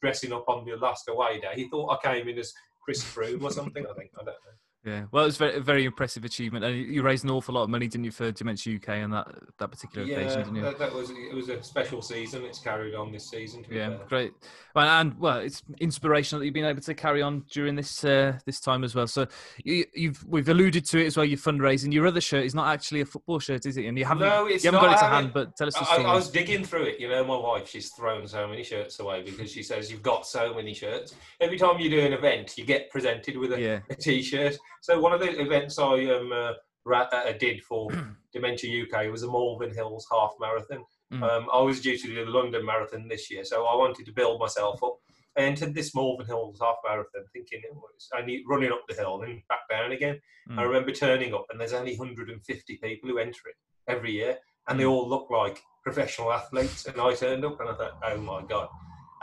Dressing 0.00 0.32
up 0.32 0.44
on 0.48 0.64
the 0.64 0.76
last 0.76 1.08
away 1.08 1.40
day. 1.40 1.52
He 1.54 1.68
thought 1.68 1.98
I 2.04 2.14
came 2.14 2.28
in 2.28 2.38
as 2.38 2.52
Chris 2.82 3.02
Froome 3.04 3.42
or 3.42 3.50
something. 3.50 3.84
I 3.86 3.94
think 3.94 4.10
I 4.14 4.24
don't 4.24 4.26
know. 4.26 4.56
Yeah, 4.84 5.04
well, 5.12 5.22
it 5.22 5.26
was 5.26 5.36
very, 5.36 5.54
a 5.56 5.60
very 5.60 5.84
impressive 5.84 6.24
achievement, 6.24 6.64
and 6.64 6.76
you 6.76 7.02
raised 7.02 7.22
an 7.22 7.30
awful 7.30 7.54
lot 7.54 7.62
of 7.62 7.70
money, 7.70 7.86
didn't 7.86 8.04
you, 8.04 8.10
for 8.10 8.32
Dementia 8.32 8.74
UK 8.76 8.88
on 9.04 9.10
that 9.10 9.28
that 9.58 9.68
particular 9.70 10.02
occasion, 10.04 10.38
Yeah, 10.40 10.44
didn't 10.44 10.56
you? 10.56 10.62
that, 10.62 10.78
that 10.80 10.92
was 10.92 11.10
it. 11.10 11.32
Was 11.32 11.48
a 11.50 11.62
special 11.62 12.02
season. 12.02 12.44
It's 12.44 12.58
carried 12.58 12.96
on 12.96 13.12
this 13.12 13.30
season. 13.30 13.62
To 13.62 13.72
Yeah, 13.74 13.98
great. 14.08 14.32
Well, 14.74 14.88
and 14.88 15.16
well, 15.20 15.38
it's 15.38 15.62
inspirational 15.80 16.40
that 16.40 16.46
you've 16.46 16.54
been 16.54 16.64
able 16.64 16.80
to 16.80 16.94
carry 16.94 17.22
on 17.22 17.44
during 17.50 17.76
this 17.76 18.02
uh, 18.04 18.38
this 18.44 18.58
time 18.58 18.82
as 18.82 18.94
well. 18.96 19.06
So 19.06 19.28
you, 19.62 19.84
you've 19.94 20.24
we've 20.26 20.48
alluded 20.48 20.84
to 20.86 20.98
it 21.00 21.06
as 21.06 21.16
well. 21.16 21.26
Your 21.26 21.38
fundraising. 21.38 21.92
Your 21.92 22.08
other 22.08 22.20
shirt 22.20 22.44
is 22.44 22.54
not 22.54 22.66
actually 22.66 23.02
a 23.02 23.06
football 23.06 23.38
shirt, 23.38 23.66
is 23.66 23.76
it? 23.76 23.86
And 23.86 23.96
you 23.96 24.04
haven't 24.04 24.26
No, 24.26 24.46
it's 24.46 24.64
you 24.64 24.72
haven't 24.72 24.84
not. 24.84 24.96
got 24.96 25.00
it 25.00 25.04
I 25.04 25.08
to 25.08 25.14
hand, 25.14 25.32
but 25.32 25.56
tell 25.56 25.68
us 25.68 25.74
the 25.74 25.82
I, 25.82 25.84
story. 25.84 26.04
I 26.06 26.14
was 26.14 26.28
digging 26.28 26.64
through 26.64 26.84
it. 26.86 26.98
You 26.98 27.08
know, 27.08 27.24
my 27.24 27.36
wife, 27.36 27.68
she's 27.68 27.90
thrown 27.90 28.26
so 28.26 28.48
many 28.48 28.64
shirts 28.64 28.98
away 28.98 29.22
because 29.22 29.52
she 29.52 29.62
says 29.62 29.92
you've 29.92 30.02
got 30.02 30.26
so 30.26 30.52
many 30.54 30.74
shirts. 30.74 31.14
Every 31.40 31.56
time 31.58 31.78
you 31.78 31.88
do 31.88 32.00
an 32.00 32.12
event, 32.14 32.58
you 32.58 32.64
get 32.64 32.90
presented 32.90 33.36
with 33.36 33.52
a, 33.52 33.60
yeah, 33.60 33.78
a 33.90 33.94
t-shirt. 33.94 34.58
So 34.82 34.98
one 35.00 35.12
of 35.12 35.20
the 35.20 35.40
events 35.40 35.78
I 35.78 36.06
um, 36.06 36.32
uh, 36.32 36.52
ra- 36.84 37.08
uh, 37.12 37.32
did 37.38 37.62
for 37.62 37.88
Dementia 38.32 38.82
UK 38.84 39.10
was 39.12 39.20
the 39.22 39.28
Malvern 39.30 39.72
Hills 39.72 40.06
Half 40.10 40.32
Marathon. 40.40 40.84
Mm. 41.12 41.22
Um, 41.22 41.46
I 41.52 41.60
was 41.60 41.80
due 41.80 41.96
to 41.96 42.06
do 42.08 42.24
the 42.24 42.30
London 42.30 42.66
Marathon 42.66 43.06
this 43.06 43.30
year, 43.30 43.44
so 43.44 43.64
I 43.64 43.76
wanted 43.76 44.06
to 44.06 44.12
build 44.12 44.40
myself 44.40 44.82
up. 44.82 44.96
I 45.38 45.42
entered 45.42 45.72
this 45.72 45.94
Malvern 45.94 46.26
Hills 46.26 46.58
Half 46.60 46.76
Marathon 46.84 47.22
thinking 47.32 47.60
it 47.62 47.72
was 47.74 48.08
I 48.12 48.22
need 48.22 48.42
running 48.48 48.72
up 48.72 48.82
the 48.88 48.94
hill 48.96 49.22
and 49.22 49.40
back 49.48 49.60
down 49.70 49.92
again. 49.92 50.18
Mm. 50.50 50.58
I 50.58 50.62
remember 50.64 50.90
turning 50.90 51.32
up 51.32 51.46
and 51.50 51.60
there's 51.60 51.72
only 51.74 51.96
150 51.96 52.78
people 52.82 53.08
who 53.08 53.18
enter 53.18 53.40
it 53.50 53.56
every 53.86 54.10
year, 54.12 54.36
and 54.68 54.80
they 54.80 54.84
Mm. 54.84 54.90
all 54.90 55.08
look 55.08 55.28
like 55.30 55.62
professional 55.84 56.32
athletes. 56.32 56.86
And 56.86 57.00
I 57.00 57.14
turned 57.14 57.44
up 57.44 57.60
and 57.60 57.68
I 57.68 57.74
thought, 57.74 57.98
oh 58.04 58.16
my 58.18 58.42
god! 58.42 58.68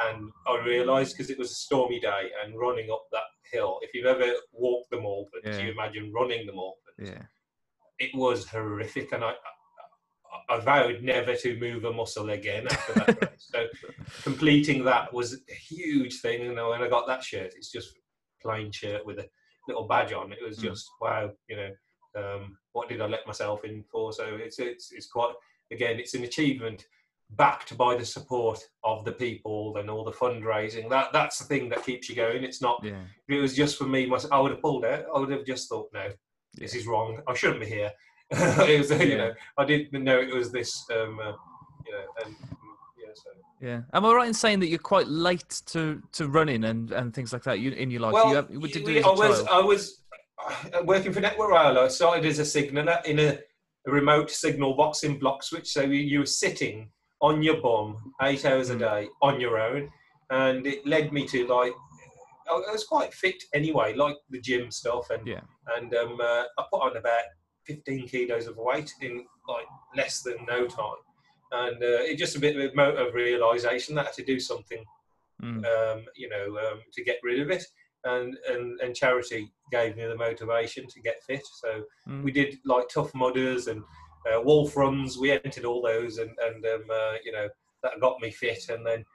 And 0.07 0.31
I 0.47 0.63
realised 0.65 1.15
because 1.17 1.29
it 1.29 1.37
was 1.37 1.51
a 1.51 1.55
stormy 1.55 1.99
day 1.99 2.29
and 2.43 2.57
running 2.57 2.89
up 2.91 3.03
that 3.11 3.23
hill. 3.51 3.79
If 3.81 3.93
you've 3.93 4.05
ever 4.05 4.31
walked 4.53 4.89
the 4.91 4.97
Malvern, 5.01 5.41
Yeah. 5.43 5.59
you 5.65 5.71
imagine 5.71 6.11
running 6.13 6.45
the 6.45 6.53
Malvern. 6.53 6.95
yeah, 6.99 7.23
It 7.99 8.15
was 8.15 8.47
horrific, 8.47 9.11
and 9.11 9.23
I. 9.23 9.29
I 9.31 9.33
I 10.51 10.59
vowed 10.59 11.03
never 11.03 11.35
to 11.35 11.59
move 11.59 11.85
a 11.85 11.93
muscle 11.93 12.29
again 12.31 12.65
after 12.67 12.93
that 12.93 13.21
race. 13.21 13.51
So 13.53 13.67
completing 14.23 14.83
that 14.85 15.13
was 15.13 15.33
a 15.49 15.53
huge 15.53 16.21
thing. 16.21 16.41
You 16.41 16.53
know, 16.55 16.69
when 16.69 16.81
I 16.81 16.87
got 16.87 17.07
that 17.07 17.23
shirt, 17.23 17.53
it's 17.55 17.71
just 17.71 17.95
plain 18.41 18.71
shirt 18.71 19.05
with 19.05 19.19
a 19.19 19.29
little 19.67 19.87
badge 19.87 20.13
on. 20.13 20.31
It 20.31 20.39
was 20.43 20.57
Mm. 20.57 20.63
just 20.63 20.89
wow. 21.01 21.31
You 21.47 21.55
know, 21.57 21.71
um, 22.15 22.57
what 22.71 22.89
did 22.89 23.01
I 23.01 23.07
let 23.07 23.27
myself 23.27 23.63
in 23.63 23.83
for? 23.91 24.11
So 24.13 24.23
it's 24.25 24.57
it's 24.59 24.91
it's 24.91 25.07
quite 25.07 25.33
again, 25.71 25.99
it's 25.99 26.13
an 26.15 26.23
achievement 26.23 26.85
backed 27.31 27.77
by 27.77 27.95
the 27.95 28.05
support 28.05 28.59
of 28.83 29.05
the 29.05 29.11
people 29.11 29.77
and 29.77 29.89
all 29.89 30.03
the 30.03 30.11
fundraising. 30.11 30.89
That 30.89 31.13
that's 31.13 31.37
the 31.37 31.45
thing 31.45 31.69
that 31.69 31.85
keeps 31.85 32.09
you 32.09 32.15
going. 32.15 32.43
It's 32.43 32.61
not. 32.61 32.81
yeah, 32.83 33.01
If 33.27 33.35
it 33.35 33.39
was 33.39 33.55
just 33.55 33.77
for 33.77 33.85
me, 33.85 34.05
myself, 34.05 34.33
I 34.33 34.39
would 34.39 34.51
have 34.51 34.61
pulled 34.61 34.85
out. 34.85 35.05
I 35.13 35.19
would 35.19 35.31
have 35.31 35.45
just 35.45 35.69
thought, 35.69 35.89
no, 35.93 36.09
this 36.55 36.75
is 36.75 36.87
wrong. 36.87 37.21
I 37.27 37.33
shouldn't 37.33 37.61
be 37.61 37.67
here. 37.67 37.91
it 38.31 38.79
was, 38.79 38.91
you 38.91 39.17
know, 39.17 39.33
I 39.57 39.65
didn't 39.65 40.03
know 40.03 40.19
it 40.19 40.33
was 40.33 40.51
this. 40.51 40.85
Um, 40.91 41.19
uh, 41.19 41.33
you 41.85 41.91
know, 41.91 42.03
and 42.25 42.35
yeah, 42.97 43.13
so. 43.13 43.29
yeah. 43.61 43.81
Am 43.93 44.05
I 44.05 44.13
right 44.13 44.27
in 44.27 44.33
saying 44.33 44.59
that 44.59 44.67
you're 44.67 44.79
quite 44.79 45.07
late 45.07 45.61
to, 45.67 46.01
to 46.13 46.27
running 46.27 46.65
and, 46.65 46.91
and 46.91 47.13
things 47.13 47.33
like 47.33 47.43
that 47.43 47.59
you, 47.59 47.71
in 47.71 47.89
your 47.89 48.01
life? 48.01 48.13
Well, 48.13 48.29
you 48.29 48.35
have, 48.35 48.47
did 48.47 48.53
you 48.53 48.59
we- 48.59 48.71
do 48.71 48.97
as 48.97 49.05
a 49.05 49.07
I 49.07 49.11
was? 49.11 49.43
I 49.45 49.59
was 49.59 50.01
uh, 50.73 50.83
working 50.83 51.11
for 51.11 51.21
Network 51.21 51.49
Rail. 51.49 51.77
I 51.79 51.87
started 51.87 52.25
as 52.25 52.39
a 52.39 52.45
signaller 52.45 52.99
in 53.05 53.19
a, 53.19 53.39
a 53.87 53.91
remote 53.91 54.29
signal 54.29 54.75
box 54.75 55.03
in 55.03 55.19
Bloxwich. 55.19 55.67
So 55.67 55.81
you, 55.81 55.99
you 55.99 56.19
were 56.19 56.25
sitting 56.25 56.91
on 57.21 57.43
your 57.43 57.61
bum 57.61 58.13
eight 58.21 58.45
hours 58.45 58.69
a 58.69 58.75
Mm. 58.75 58.79
day 58.79 59.09
on 59.21 59.39
your 59.39 59.59
own, 59.59 59.91
and 60.29 60.65
it 60.67 60.85
led 60.85 61.11
me 61.11 61.27
to 61.27 61.47
like 61.47 61.73
I 62.49 62.71
was 62.71 62.83
quite 62.83 63.13
fit 63.13 63.43
anyway, 63.53 63.93
like 63.93 64.17
the 64.29 64.41
gym 64.41 64.71
stuff, 64.71 65.09
and 65.11 65.27
Yeah. 65.27 65.41
and 65.75 65.93
um, 65.93 66.19
uh, 66.19 66.45
I 66.57 66.63
put 66.71 66.81
on 66.81 66.97
about 66.97 67.23
15 67.65 68.07
kilos 68.07 68.47
of 68.47 68.57
weight 68.57 68.91
in 69.01 69.27
like 69.47 69.67
less 69.95 70.21
than 70.23 70.37
no 70.47 70.65
time, 70.65 71.01
and 71.51 71.83
uh, 71.83 72.01
it 72.09 72.17
just 72.17 72.35
a 72.35 72.39
bit 72.39 72.55
of 72.55 72.71
a 72.71 72.75
moment 72.75 73.07
of 73.07 73.13
realization 73.13 73.95
that 73.95 74.01
I 74.01 74.05
had 74.05 74.13
to 74.15 74.25
do 74.25 74.39
something, 74.39 74.83
Mm. 75.41 75.63
um, 75.65 76.05
you 76.15 76.27
know, 76.27 76.57
um, 76.57 76.81
to 76.93 77.03
get 77.03 77.19
rid 77.23 77.39
of 77.39 77.51
it, 77.51 77.63
and 78.03 78.35
and 78.49 78.79
and 78.81 78.95
charity 78.95 79.51
gave 79.71 79.95
me 79.95 80.05
the 80.05 80.15
motivation 80.15 80.87
to 80.87 81.01
get 81.01 81.23
fit. 81.23 81.45
So 81.45 81.85
Mm. 82.07 82.23
we 82.23 82.31
did 82.31 82.57
like 82.65 82.89
tough 82.89 83.13
mudders 83.13 83.67
and 83.67 83.83
uh, 84.25 84.41
wolf 84.41 84.75
runs. 84.75 85.17
We 85.17 85.31
entered 85.31 85.65
all 85.65 85.81
those, 85.81 86.17
and 86.17 86.31
and 86.41 86.65
um, 86.65 86.83
uh, 86.91 87.13
you 87.23 87.31
know 87.31 87.47
that 87.83 87.99
got 88.01 88.19
me 88.21 88.31
fit. 88.31 88.69
And 88.69 88.85
then 88.85 89.05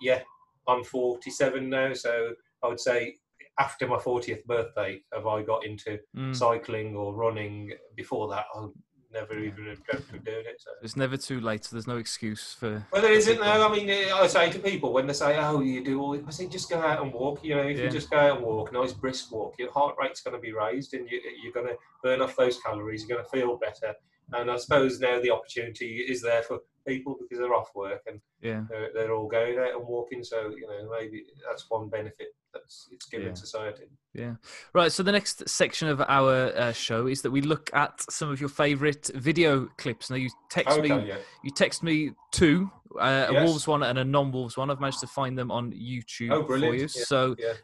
yeah, 0.00 0.22
I'm 0.68 0.84
47 0.84 1.68
now, 1.68 1.92
so 1.92 2.34
I 2.62 2.68
would 2.68 2.80
say 2.80 3.16
after 3.58 3.86
my 3.86 3.96
40th 3.96 4.44
birthday 4.46 5.00
have 5.12 5.26
I 5.26 5.42
got 5.42 5.64
into 5.64 5.98
Mm. 6.16 6.34
cycling 6.34 6.96
or 6.96 7.14
running. 7.14 7.72
Before 7.96 8.28
that, 8.28 8.46
I 8.54 8.66
never 9.12 9.38
even 9.38 9.66
have 9.66 9.84
dreamt 9.84 10.10
of 10.12 10.24
doing 10.24 10.44
it. 10.46 10.56
So. 10.58 10.70
It's 10.82 10.96
never 10.96 11.16
too 11.18 11.38
late. 11.40 11.64
So 11.64 11.76
there's 11.76 11.86
no 11.86 11.98
excuse 11.98 12.54
for. 12.54 12.86
Well, 12.90 13.02
there 13.02 13.12
isn't. 13.12 13.38
No, 13.38 13.68
I 13.68 13.70
mean, 13.70 13.90
uh, 13.90 14.16
I 14.16 14.26
say 14.26 14.50
to 14.50 14.58
people 14.58 14.92
when 14.92 15.06
they 15.06 15.12
say, 15.12 15.38
"Oh, 15.38 15.60
you 15.60 15.84
do 15.84 16.00
all," 16.00 16.18
I 16.26 16.30
say, 16.30 16.48
"Just 16.48 16.70
go 16.70 16.80
out 16.80 17.02
and 17.02 17.12
walk." 17.12 17.44
You 17.44 17.56
know, 17.56 17.62
if 17.62 17.76
Yeah. 17.78 17.84
you 17.84 17.90
just 17.90 18.10
go 18.10 18.16
out 18.18 18.36
and 18.38 18.46
walk, 18.46 18.72
nice 18.72 18.92
brisk 18.94 19.30
walk, 19.30 19.54
your 19.58 19.70
heart 19.70 19.96
rate's 20.00 20.22
going 20.22 20.34
to 20.34 20.40
be 20.40 20.52
raised, 20.52 20.94
and 20.94 21.08
you, 21.10 21.20
you're 21.42 21.52
going 21.52 21.66
to 21.68 21.76
burn 22.02 22.22
off 22.22 22.34
those 22.36 22.58
calories. 22.60 23.06
You're 23.06 23.16
going 23.18 23.24
to 23.24 23.30
feel 23.30 23.56
better. 23.58 23.94
And 24.34 24.50
I 24.50 24.56
suppose 24.56 25.00
now 25.00 25.20
the 25.20 25.30
opportunity 25.30 25.98
is 26.08 26.22
there 26.22 26.42
for 26.42 26.60
people 26.86 27.16
because 27.20 27.38
they're 27.38 27.54
off 27.54 27.70
work 27.74 28.02
and 28.06 28.20
Yeah. 28.40 28.64
they're, 28.68 28.90
they're 28.92 29.12
all 29.12 29.28
going 29.28 29.58
out 29.58 29.74
and 29.76 29.86
walking. 29.86 30.24
So 30.24 30.50
you 30.50 30.66
know, 30.66 30.90
maybe 30.98 31.24
that's 31.48 31.66
one 31.70 31.88
benefit 31.88 32.28
that's 32.52 32.88
it's 32.90 33.06
given 33.06 33.28
Yeah. 33.28 33.34
society. 33.34 33.84
Yeah. 34.14 34.34
Right. 34.74 34.92
So 34.92 35.02
the 35.02 35.12
next 35.12 35.48
section 35.48 35.88
of 35.88 36.00
our 36.02 36.52
uh, 36.56 36.72
show 36.72 37.06
is 37.06 37.22
that 37.22 37.30
we 37.30 37.40
look 37.40 37.70
at 37.72 38.02
some 38.10 38.30
of 38.30 38.40
your 38.40 38.50
favourite 38.50 39.06
video 39.14 39.66
clips. 39.78 40.10
Now 40.10 40.16
you 40.16 40.28
text 40.50 40.78
Okay, 40.78 40.88
me. 40.98 41.08
yeah. 41.08 41.16
You 41.44 41.50
text 41.50 41.82
me 41.82 42.12
two, 42.32 42.70
uh, 43.00 43.26
a 43.28 43.32
Yes. 43.32 43.46
Wolves 43.46 43.66
one 43.66 43.82
and 43.82 43.98
a 43.98 44.04
non-Wolves 44.04 44.56
one. 44.56 44.70
I've 44.70 44.80
managed 44.80 45.00
to 45.00 45.06
find 45.06 45.38
them 45.38 45.50
on 45.50 45.72
YouTube 45.72 46.30
Oh, 46.32 46.46
for 46.46 46.74
you. 46.74 46.88
So 46.88 47.36
yeah. 47.38 47.54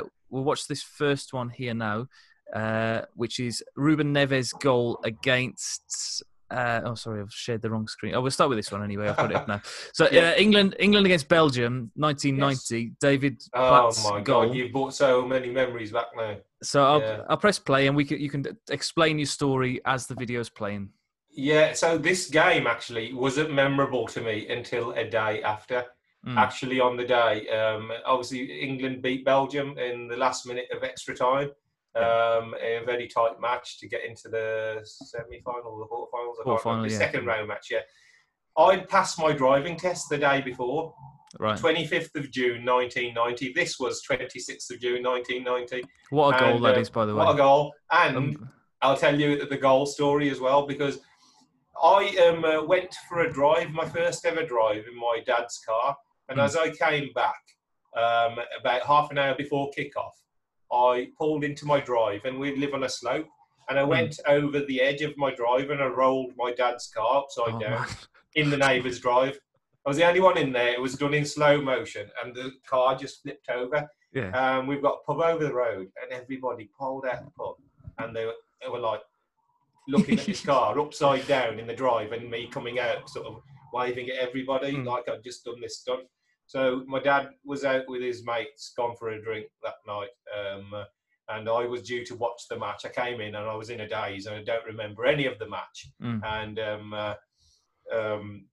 uh, 0.00 0.06
we'll 0.28 0.44
watch 0.44 0.66
this 0.66 0.82
first 0.82 1.32
one 1.32 1.48
here 1.48 1.72
now, 1.74 2.08
uh, 2.54 3.02
which 3.14 3.40
is 3.40 3.62
Ruben 3.76 4.14
Neves' 4.14 4.58
goal 4.60 4.98
against. 5.04 6.22
Uh, 6.50 6.80
oh, 6.84 6.94
sorry, 6.94 7.20
I've 7.20 7.32
shared 7.32 7.62
the 7.62 7.70
wrong 7.70 7.88
screen. 7.88 8.14
Oh, 8.14 8.20
we'll 8.20 8.30
start 8.30 8.48
with 8.48 8.58
this 8.58 8.70
one 8.70 8.84
anyway. 8.84 9.08
I've 9.08 9.16
got 9.16 9.30
it 9.30 9.36
up 9.36 9.48
now. 9.48 9.60
So 9.92 10.08
Yeah. 10.12 10.30
uh, 10.30 10.34
England, 10.36 10.76
England 10.78 11.04
against 11.06 11.26
Belgium, 11.28 11.90
1990. 11.96 12.92
David 13.00 13.42
Oh 13.54 13.68
Platt's 13.68 14.04
my 14.04 14.20
goal. 14.20 14.46
god, 14.46 14.54
you 14.54 14.70
brought 14.70 14.94
so 14.94 15.26
many 15.26 15.50
memories 15.50 15.90
back 15.90 16.06
now. 16.16 16.36
So 16.62 16.84
I'll, 16.84 17.00
Yeah. 17.00 17.20
I'll 17.28 17.38
press 17.38 17.58
play 17.58 17.88
and 17.88 17.96
we 17.96 18.04
can, 18.04 18.20
you 18.20 18.30
can 18.30 18.44
explain 18.70 19.18
your 19.18 19.26
story 19.26 19.80
as 19.84 20.06
the 20.06 20.14
video's 20.14 20.48
playing. 20.50 20.90
Yeah, 21.32 21.72
so 21.72 21.98
this 21.98 22.28
game 22.30 22.68
actually 22.68 23.12
wasn't 23.14 23.52
memorable 23.52 24.06
to 24.08 24.20
me 24.20 24.46
until 24.48 24.92
a 24.92 25.04
day 25.10 25.42
after. 25.42 25.84
Mm. 26.24 26.36
Actually, 26.36 26.78
on 26.78 26.96
the 26.96 27.04
day, 27.04 27.48
um, 27.48 27.90
obviously 28.06 28.60
England 28.60 29.02
beat 29.02 29.24
Belgium 29.24 29.76
in 29.78 30.06
the 30.06 30.16
last 30.16 30.46
minute 30.46 30.68
of 30.74 30.84
extra 30.84 31.16
time. 31.16 31.50
Um, 31.96 32.54
a 32.60 32.80
very 32.84 33.06
tight 33.06 33.40
match 33.40 33.78
to 33.78 33.88
get 33.88 34.04
into 34.04 34.28
the 34.28 34.80
semi-final, 34.84 35.78
the 35.78 35.86
quarterfinals. 35.86 36.34
I 36.40 36.44
Quarterfinal, 36.44 36.64
remember. 36.64 36.88
The 36.88 36.92
yeah. 36.94 36.98
second 36.98 37.26
round 37.26 37.48
match. 37.48 37.68
Yeah, 37.70 37.80
I'd 38.58 38.88
passed 38.88 39.18
my 39.18 39.32
driving 39.32 39.76
test 39.76 40.08
the 40.08 40.18
day 40.18 40.40
before, 40.40 40.92
Right. 41.38 41.58
25th 41.58 42.14
of 42.16 42.30
June, 42.30 42.64
1990. 42.64 43.52
This 43.54 43.78
was 43.80 44.02
26th 44.08 44.70
of 44.72 44.80
June, 44.80 45.02
1990. 45.04 45.82
What 46.10 46.36
a 46.36 46.38
goal 46.38 46.54
And, 46.56 46.64
that 46.64 46.76
uh, 46.76 46.80
is, 46.80 46.90
by 46.90 47.06
the 47.06 47.14
way. 47.14 47.24
What 47.24 47.34
a 47.34 47.36
goal! 47.36 47.72
And 47.90 48.16
Um, 48.16 48.50
I'll 48.82 48.96
tell 48.96 49.18
you 49.18 49.44
the 49.46 49.56
goal 49.56 49.86
story 49.86 50.30
as 50.30 50.38
well 50.40 50.66
because 50.66 50.98
I 51.82 52.16
um, 52.28 52.44
uh, 52.44 52.62
went 52.64 52.94
for 53.08 53.20
a 53.20 53.32
drive, 53.32 53.70
my 53.70 53.84
first 53.88 54.24
ever 54.26 54.44
drive 54.44 54.84
in 54.90 54.96
my 54.98 55.20
dad's 55.26 55.58
car, 55.58 55.96
and 56.28 56.38
Mm. 56.38 56.44
as 56.44 56.56
I 56.56 56.70
came 56.70 57.12
back 57.14 57.40
um, 57.96 58.38
about 58.60 58.82
half 58.82 59.10
an 59.12 59.18
hour 59.18 59.34
before 59.36 59.70
kickoff, 59.76 60.12
I 60.72 61.08
pulled 61.18 61.44
into 61.44 61.66
my 61.66 61.80
drive, 61.80 62.24
and 62.24 62.38
we 62.38 62.56
live 62.56 62.74
on 62.74 62.84
a 62.84 62.88
slope, 62.88 63.26
and 63.68 63.78
I 63.78 63.82
went 63.84 64.18
over 64.26 64.60
the 64.60 64.80
edge 64.80 65.02
of 65.02 65.16
my 65.16 65.34
drive 65.34 65.70
and 65.70 65.82
I 65.82 65.86
rolled 65.86 66.32
my 66.36 66.52
dad's 66.52 66.88
car 66.88 67.18
upside 67.18 67.54
oh, 67.54 67.58
down 67.58 67.80
man. 67.82 67.88
in 68.34 68.50
the 68.50 68.56
neighbour's 68.58 69.00
drive. 69.00 69.38
I 69.86 69.90
was 69.90 69.96
the 69.96 70.06
only 70.06 70.20
one 70.20 70.36
in 70.38 70.52
there. 70.52 70.72
It 70.72 70.80
was 70.80 70.94
done 70.96 71.14
in 71.14 71.24
slow 71.24 71.60
motion, 71.60 72.08
and 72.22 72.34
the 72.34 72.52
car 72.66 72.96
just 72.96 73.22
flipped 73.22 73.48
over. 73.50 73.88
Yeah. 74.12 74.30
Um, 74.30 74.66
we've 74.66 74.82
got 74.82 74.98
a 75.02 75.04
pub 75.06 75.20
over 75.20 75.44
the 75.44 75.52
road, 75.54 75.88
and 76.02 76.12
everybody 76.12 76.70
pulled 76.78 77.04
out 77.06 77.24
the 77.24 77.30
pub, 77.32 77.56
and 77.98 78.14
they 78.14 78.24
were, 78.26 78.34
they 78.62 78.68
were 78.68 78.78
like 78.78 79.00
looking 79.88 80.18
at 80.18 80.26
this 80.26 80.40
car 80.44 80.78
upside 80.78 81.26
down 81.26 81.58
in 81.58 81.66
the 81.66 81.74
drive, 81.74 82.12
and 82.12 82.30
me 82.30 82.46
coming 82.46 82.78
out, 82.78 83.08
sort 83.10 83.26
of 83.26 83.42
waving 83.72 84.08
at 84.08 84.16
everybody 84.16 84.72
Mm. 84.72 84.86
like 84.86 85.08
I'd 85.08 85.24
just 85.24 85.44
done 85.44 85.60
this 85.60 85.78
stunt. 85.78 86.06
So 86.46 86.84
my 86.86 87.00
dad 87.00 87.30
was 87.44 87.64
out 87.64 87.84
with 87.88 88.02
his 88.02 88.24
mates, 88.24 88.72
gone 88.76 88.94
for 88.96 89.10
a 89.10 89.22
drink 89.22 89.46
that 89.62 89.76
night, 89.86 90.10
um, 90.38 90.72
and 91.28 91.48
I 91.48 91.64
was 91.66 91.82
due 91.82 92.04
to 92.04 92.14
watch 92.16 92.42
the 92.50 92.58
match. 92.58 92.84
I 92.84 92.90
came 92.90 93.20
in 93.20 93.34
and 93.34 93.46
I 93.46 93.54
was 93.54 93.70
in 93.70 93.80
a 93.80 93.88
daze, 93.88 94.26
and 94.26 94.36
I 94.36 94.42
don't 94.44 94.64
remember 94.66 95.06
any 95.06 95.26
of 95.26 95.38
the 95.38 95.48
match. 95.48 95.88
Mm. 96.02 96.20
And 96.24 96.58
um, 96.58 96.94
uh, 96.94 97.14
um, 97.92 98.46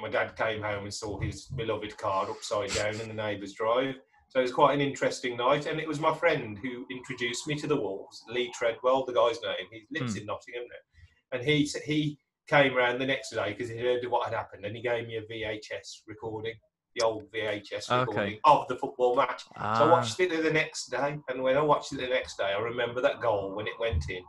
my 0.00 0.08
dad 0.10 0.36
came 0.36 0.62
home 0.62 0.84
and 0.84 0.92
saw 0.92 1.18
his 1.18 1.46
beloved 1.46 1.96
car 1.96 2.30
upside 2.30 2.72
down 2.74 3.00
in 3.00 3.08
the 3.08 3.14
neighbour's 3.14 3.54
drive. 3.54 3.94
So 4.28 4.40
it 4.40 4.42
was 4.42 4.52
quite 4.52 4.74
an 4.74 4.82
interesting 4.82 5.38
night, 5.38 5.64
and 5.64 5.80
it 5.80 5.88
was 5.88 6.00
my 6.00 6.14
friend 6.14 6.58
who 6.58 6.84
introduced 6.90 7.46
me 7.46 7.54
to 7.56 7.66
the 7.66 7.80
Wolves, 7.80 8.22
Lee 8.28 8.52
Treadwell, 8.52 9.06
the 9.06 9.14
guy's 9.14 9.40
name. 9.42 9.66
He 9.72 9.86
lives 9.98 10.12
Hmm. 10.12 10.20
in 10.20 10.26
Nottingham 10.26 10.64
now, 10.68 11.38
and 11.38 11.42
he 11.42 11.62
he 11.86 12.18
came 12.46 12.76
around 12.76 12.98
the 12.98 13.06
next 13.06 13.30
day 13.30 13.52
because 13.52 13.70
he 13.70 13.78
heard 13.78 14.04
what 14.06 14.24
had 14.28 14.36
happened, 14.36 14.66
and 14.66 14.76
he 14.76 14.82
gave 14.82 15.06
me 15.06 15.16
a 15.16 15.22
VHS 15.22 16.02
recording, 16.06 16.54
the 16.94 17.04
old 17.04 17.30
VHS 17.32 17.90
Okay. 17.90 18.00
recording 18.00 18.38
of 18.44 18.66
the 18.68 18.76
football 18.76 19.16
match. 19.16 19.42
So 19.44 19.50
I 19.56 19.64
Ah, 19.82 19.90
watched 19.90 20.18
it 20.20 20.30
the 20.42 20.50
next 20.50 20.90
day, 20.90 21.18
and 21.28 21.42
when 21.42 21.56
I 21.56 21.60
watched 21.62 21.92
it 21.92 22.00
the 22.00 22.08
next 22.08 22.36
day, 22.38 22.52
I 22.56 22.58
remember 22.60 23.00
that 23.00 23.20
goal 23.20 23.54
when 23.54 23.66
it 23.66 23.78
went 23.78 24.08
in, 24.08 24.22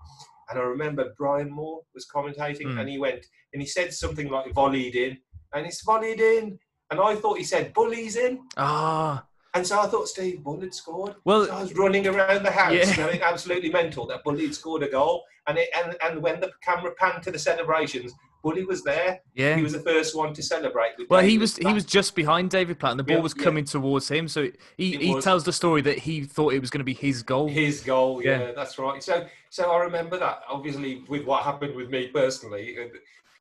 and 0.50 0.60
I 0.60 0.64
remember 0.64 1.14
Brian 1.18 1.50
Moore 1.50 1.82
was 1.94 2.06
commentating, 2.14 2.68
Mm. 2.68 2.80
and 2.82 2.90
he 2.90 2.98
went 2.98 3.26
and 3.54 3.62
he 3.62 3.68
said 3.68 3.94
something 3.94 4.30
like 4.30 4.54
"volleyed 4.54 4.96
in," 4.96 5.18
and 5.54 5.66
it's 5.66 5.84
volleyed 5.84 6.20
in, 6.20 6.60
and 6.92 7.00
I 7.00 7.16
thought 7.16 7.38
he 7.38 7.44
said 7.44 7.74
"bullies 7.74 8.16
in," 8.16 8.48
ah, 8.58 9.26
and 9.56 9.66
so 9.66 9.80
I 9.80 9.88
thought 9.88 10.08
Steve 10.08 10.44
Bull 10.44 10.60
had 10.62 10.74
scored. 10.74 11.16
Well- 11.26 11.46
so 11.48 11.54
I 11.56 11.62
was 11.62 11.74
running 11.76 12.06
around 12.08 12.44
the 12.44 12.52
house, 12.52 12.74
Yeah. 12.74 12.96
going 12.96 13.22
absolutely 13.24 13.72
mental 13.72 14.06
that 14.08 14.24
Bully 14.24 14.46
had 14.46 14.56
scored 14.56 14.84
a 14.84 14.90
goal, 14.90 15.24
and 15.48 15.58
it, 15.58 15.70
and 15.76 15.96
and 16.02 16.22
when 16.22 16.40
the 16.40 16.52
camera 16.62 16.94
panned 16.96 17.24
to 17.24 17.32
the 17.32 17.40
celebrations, 17.40 18.14
Bully 18.42 18.64
was 18.66 18.84
there. 18.84 19.22
yeah. 19.36 19.56
He 19.56 19.64
was 19.64 19.74
the 19.74 19.80
first 19.82 20.16
one 20.16 20.34
to 20.34 20.42
celebrate. 20.42 20.92
Well, 21.10 21.22
he 21.22 21.30
David 21.32 21.42
was 21.42 21.58
he 21.58 21.74
was 21.74 21.86
just 21.86 22.16
behind 22.16 22.50
David 22.50 22.80
Platt, 22.80 22.92
and 22.92 23.00
the 23.00 23.04
ball 23.04 23.18
Yeah, 23.18 23.22
was 23.24 23.36
yeah. 23.38 23.44
coming 23.44 23.66
towards 23.66 24.10
him. 24.10 24.28
So 24.28 24.50
he, 24.78 24.96
It 24.96 25.02
he 25.02 25.14
was. 25.16 25.24
tells 25.24 25.44
the 25.44 25.54
story 25.54 25.82
that 25.82 26.00
he 26.00 26.24
thought 26.24 26.54
it 26.54 26.60
was 26.60 26.70
going 26.70 26.80
to 26.80 26.86
be 26.86 26.94
his 26.94 27.22
goal. 27.24 27.48
His 27.50 27.82
goal, 27.82 28.24
yeah, 28.24 28.40
Yeah. 28.40 28.52
that's 28.54 28.78
right. 28.80 29.04
So, 29.04 29.26
so 29.50 29.72
I 29.72 29.84
remember 29.84 30.18
that. 30.20 30.42
Obviously, 30.48 31.04
with 31.10 31.26
what 31.26 31.44
happened 31.44 31.76
with 31.76 31.90
me 31.90 32.08
personally, 32.08 32.78
uh, 32.80 32.88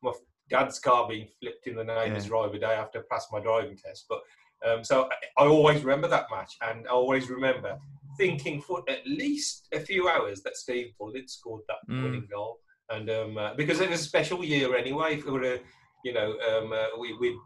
my 0.03 0.13
dad's 0.51 0.79
car 0.79 1.09
being 1.09 1.29
flipped 1.41 1.67
in 1.67 1.77
the 1.77 1.85
neighbour's 1.85 2.25
Yeah. 2.25 2.29
drive 2.29 2.55
a 2.55 2.59
day 2.59 2.67
after 2.75 2.99
I 3.01 3.03
passed 3.11 3.29
my 3.33 3.41
driving 3.41 3.77
test. 3.77 4.07
But 4.09 4.21
um, 4.67 4.83
so 4.83 5.09
I, 5.39 5.43
I 5.45 5.47
always 5.47 5.85
remember 5.85 6.09
that 6.09 6.27
match, 6.31 6.57
and 6.63 6.87
I 6.89 6.91
always 6.91 7.31
remember 7.31 7.79
thinking 8.17 8.61
for 8.61 8.83
at 8.89 9.07
least 9.07 9.69
a 9.73 9.79
few 9.79 10.09
hours 10.09 10.43
that 10.43 10.57
Steve 10.57 10.89
Bull 10.99 11.13
had 11.15 11.31
scored 11.31 11.63
that 11.69 11.77
Mm. 11.89 12.03
winning 12.03 12.27
goal, 12.29 12.59
and 12.91 13.11
um, 13.11 13.39
uh, 13.39 13.55
because 13.55 13.81
it 13.81 13.91
was 13.91 14.01
a 14.01 14.05
special 14.05 14.45
year 14.45 14.77
anyway. 14.77 15.19
For 15.19 15.43
a, 15.43 15.61
you 16.05 16.13
know, 16.13 16.37
um, 16.49 16.73
uh, 16.73 16.99
we 16.99 17.17
we 17.19 17.39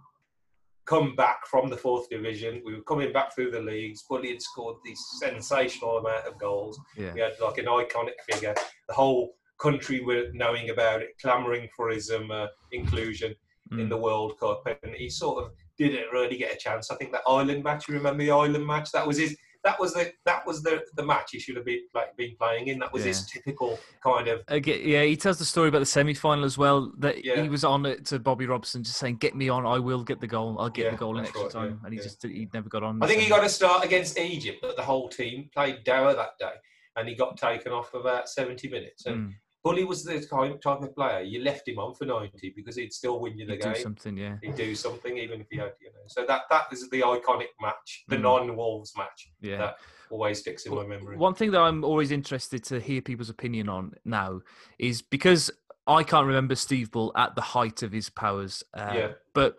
come 0.84 1.14
back 1.14 1.46
from 1.46 1.68
the 1.70 1.76
fourth 1.76 2.08
division. 2.10 2.62
We 2.64 2.74
were 2.74 2.82
coming 2.82 3.12
back 3.12 3.34
through 3.34 3.52
the 3.52 3.60
leagues. 3.60 4.02
Bully 4.08 4.30
had 4.30 4.42
scored 4.42 4.76
this 4.84 5.00
sensational 5.20 5.98
amount 5.98 6.26
of 6.26 6.38
goals. 6.38 6.78
Yeah. 6.96 7.12
We 7.14 7.20
had 7.20 7.32
like 7.40 7.58
an 7.58 7.66
iconic 7.66 8.18
figure. 8.28 8.54
The 8.88 8.94
whole 8.94 9.34
country 9.60 10.00
were 10.00 10.26
knowing 10.32 10.70
about 10.70 11.02
it, 11.02 11.10
clamouring 11.20 11.68
for 11.76 11.90
his 11.90 12.10
um, 12.10 12.30
uh, 12.30 12.46
inclusion 12.72 13.34
in 13.70 13.78
Mm. 13.78 13.88
the 13.88 13.96
World 13.96 14.38
Cup, 14.38 14.66
and 14.66 14.94
he 14.94 15.08
sort 15.08 15.42
of 15.42 15.52
didn't 15.78 16.12
really 16.12 16.36
get 16.36 16.52
a 16.52 16.58
chance. 16.58 16.90
I 16.90 16.96
think 16.96 17.10
that 17.12 17.22
Ireland 17.26 17.64
match. 17.64 17.88
You 17.88 17.94
remember 17.94 18.22
the 18.22 18.30
Ireland 18.30 18.66
match? 18.66 18.90
That 18.92 19.06
was 19.06 19.16
his. 19.18 19.34
That 19.64 19.78
was 19.78 19.94
the 19.94 20.12
that 20.24 20.44
was 20.46 20.62
the 20.62 20.82
the 20.96 21.04
match 21.04 21.30
he 21.32 21.38
should 21.38 21.54
have 21.56 21.64
been 21.64 21.82
like 21.94 22.16
been 22.16 22.34
playing 22.36 22.66
in. 22.66 22.78
That 22.80 22.92
was 22.92 23.04
his 23.04 23.26
typical 23.26 23.78
kind 24.02 24.26
of 24.26 24.42
Again, 24.48 24.80
yeah, 24.82 25.02
he 25.04 25.16
tells 25.16 25.38
the 25.38 25.44
story 25.44 25.68
about 25.68 25.78
the 25.78 25.86
semi-final 25.86 26.44
as 26.44 26.58
well. 26.58 26.92
That 26.98 27.24
Yeah. 27.24 27.40
he 27.40 27.48
was 27.48 27.62
on 27.62 27.86
it 27.86 28.04
to 28.06 28.18
Bobby 28.18 28.46
Robson, 28.46 28.82
just 28.82 28.98
saying, 28.98 29.16
"Get 29.18 29.36
me 29.36 29.48
on, 29.48 29.64
I 29.64 29.78
will 29.78 30.02
get 30.02 30.20
the 30.20 30.26
goal. 30.26 30.56
I'll 30.58 30.68
get 30.68 30.86
Yeah, 30.86 30.90
the 30.90 30.96
goal 30.96 31.16
in 31.18 31.24
extra 31.24 31.42
right, 31.42 31.50
time." 31.52 31.70
yeah, 31.80 31.84
and 31.84 31.92
he 31.94 31.98
yeah. 31.98 32.04
just 32.04 32.22
he 32.24 32.48
never 32.52 32.68
got 32.68 32.82
on. 32.82 33.00
I 33.02 33.06
think 33.06 33.22
he 33.22 33.28
got 33.28 33.44
a 33.44 33.48
start 33.48 33.84
against 33.84 34.18
Egypt, 34.18 34.58
but 34.62 34.74
the 34.76 34.82
whole 34.82 35.08
team 35.08 35.48
played 35.54 35.84
dour 35.84 36.12
that 36.14 36.38
day, 36.40 36.54
and 36.96 37.08
he 37.08 37.14
got 37.14 37.36
taken 37.36 37.70
off 37.72 37.90
for 37.90 38.00
about 38.00 38.28
seventy 38.28 38.68
minutes. 38.68 39.06
And 39.06 39.28
Mm. 39.28 39.34
Bully 39.64 39.84
was 39.84 40.02
the 40.04 40.20
type 40.20 40.60
type 40.60 40.82
of 40.82 40.94
player 40.94 41.20
you 41.22 41.40
left 41.42 41.68
him 41.68 41.78
on 41.78 41.94
for 41.94 42.04
ninety 42.04 42.52
because 42.56 42.74
he'd 42.76 42.92
still 42.92 43.20
win 43.20 43.38
you 43.38 43.46
the 43.46 43.52
He'd 43.52 43.62
game. 43.62 43.72
do 43.74 43.80
something, 43.80 44.16
yeah. 44.16 44.36
He'd 44.42 44.56
do 44.56 44.74
something 44.74 45.16
even 45.16 45.40
if 45.40 45.46
he 45.50 45.58
had, 45.58 45.72
you 45.80 45.88
know. 45.88 46.00
So 46.08 46.24
that 46.26 46.42
that 46.50 46.64
is 46.72 46.88
the 46.90 47.00
iconic 47.02 47.48
match, 47.60 48.04
the 48.08 48.16
Mm. 48.16 48.22
non-Wolves 48.22 48.92
match. 48.96 49.30
Yeah. 49.40 49.58
That 49.58 49.76
always 50.10 50.40
sticks 50.40 50.66
in 50.66 50.74
my 50.74 50.84
memory. 50.84 51.16
One 51.16 51.34
thing 51.34 51.52
that 51.52 51.60
I'm 51.60 51.84
always 51.84 52.10
interested 52.10 52.64
to 52.64 52.80
hear 52.80 53.00
people's 53.00 53.30
opinion 53.30 53.68
on 53.68 53.94
now 54.04 54.40
is 54.78 55.00
because 55.00 55.50
I 55.86 56.02
can't 56.02 56.26
remember 56.26 56.54
Steve 56.56 56.90
Bull 56.90 57.12
at 57.16 57.34
the 57.34 57.40
height 57.40 57.82
of 57.82 57.92
his 57.92 58.08
powers. 58.10 58.62
Uh, 58.74 58.92
Yeah. 58.94 59.12
But 59.32 59.56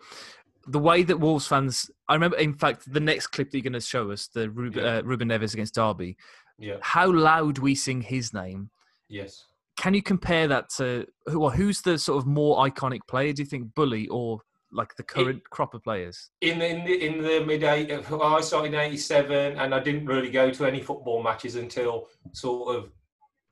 the 0.66 0.78
way 0.78 1.02
that 1.02 1.18
Wolves 1.18 1.46
fans, 1.46 1.90
I 2.08 2.14
remember, 2.14 2.36
in 2.38 2.54
fact, 2.54 2.90
the 2.90 3.00
next 3.00 3.26
clip 3.28 3.50
that 3.50 3.58
you're 3.58 3.62
going 3.62 3.72
to 3.74 3.80
show 3.80 4.10
us, 4.10 4.28
the 4.28 4.48
Ruben, 4.50 4.82
Yeah. 4.84 4.96
uh, 4.98 5.02
Ruben 5.02 5.28
Neves 5.28 5.52
against 5.54 5.74
Derby, 5.74 6.16
Yeah. 6.58 6.76
how 6.80 7.10
loud 7.12 7.58
we 7.58 7.74
sing 7.74 8.00
his 8.02 8.32
name. 8.32 8.70
Yes. 9.08 9.44
Can 9.76 9.94
you 9.94 10.02
compare 10.02 10.46
that 10.48 10.68
to 10.76 11.06
who? 11.26 11.40
Well, 11.40 11.50
who's 11.50 11.80
the 11.82 11.98
sort 11.98 12.18
of 12.18 12.26
more 12.26 12.64
iconic 12.64 13.00
player? 13.08 13.32
Do 13.32 13.42
you 13.42 13.46
think 13.46 13.74
Bully 13.74 14.08
or 14.08 14.40
like 14.70 14.94
the 14.96 15.02
current 15.02 15.42
crop 15.50 15.74
of 15.74 15.82
players? 15.82 16.30
in 16.40 16.60
in 16.62 16.84
the, 16.84 17.06
in 17.06 17.22
the 17.22 17.44
mid 17.44 17.62
eight, 17.64 18.10
well, 18.10 18.22
I 18.22 18.40
started 18.40 18.74
in 18.74 18.80
'87, 18.80 19.58
and 19.58 19.74
I 19.74 19.80
didn't 19.80 20.06
really 20.06 20.30
go 20.30 20.50
to 20.50 20.64
any 20.66 20.80
football 20.80 21.22
matches 21.22 21.56
until 21.56 22.08
sort 22.32 22.76
of 22.76 22.92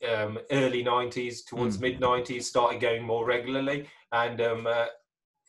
um, 0.09 0.38
early 0.50 0.85
'90s, 0.85 1.45
towards 1.47 1.79
Mm. 1.79 1.81
mid 1.81 2.00
'90s. 2.00 2.45
Started 2.45 2.81
going 2.81 3.02
more 3.02 3.25
regularly, 3.25 3.88
and 4.12 4.41
um, 4.41 4.67
uh, 4.67 4.87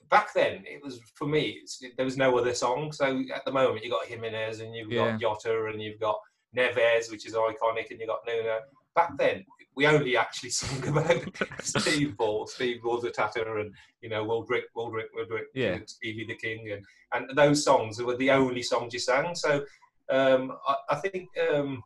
back 0.10 0.34
then 0.34 0.64
it 0.66 0.84
was 0.84 1.00
for 1.16 1.28
me. 1.28 1.60
It's, 1.62 1.84
there 1.98 2.06
was 2.06 2.18
no 2.18 2.38
other 2.38 2.54
song. 2.54 2.92
So 2.92 3.22
at 3.34 3.46
the 3.46 3.52
moment, 3.52 3.84
you 3.84 3.92
have 3.92 4.00
got 4.00 4.08
Jimenez, 4.08 4.60
and 4.60 4.76
you've 4.76 4.92
got 4.92 5.20
Jota, 5.20 5.66
and 5.72 5.82
you've 5.82 6.00
got 6.00 6.20
Neves, 6.56 7.12
which 7.12 7.26
is 7.26 7.34
iconic, 7.36 7.90
and 7.92 8.00
you've 8.00 8.10
got 8.10 8.26
Nuno. 8.28 8.60
Back 8.96 9.18
then, 9.18 9.46
we 9.76 9.88
only 9.88 10.16
actually 10.18 10.50
sung 10.62 10.88
about 10.88 11.24
Steve 11.62 12.16
Bull, 12.18 12.48
Steve 12.48 12.82
Bull's 12.84 13.04
a 13.06 13.10
tatter, 13.12 13.58
and 13.60 13.74
you 14.02 14.10
know, 14.10 14.24
we'll 14.24 14.44
drink, 14.44 14.66
we'll 14.76 14.92
drink, 14.92 15.10
we'll 15.14 15.26
drink, 15.26 15.48
Yeah. 15.56 15.80
Stevie 15.86 16.26
the 16.28 16.36
King, 16.36 16.72
and 16.72 16.86
and 17.14 17.38
those 17.38 17.64
songs 17.64 18.02
were 18.02 18.18
the 18.18 18.32
only 18.32 18.64
songs 18.64 18.94
you 18.94 19.00
sang. 19.00 19.36
So 19.36 19.64
um, 20.10 20.52
I, 20.68 20.76
I 20.92 20.96
think 20.96 21.30
um, 21.52 21.82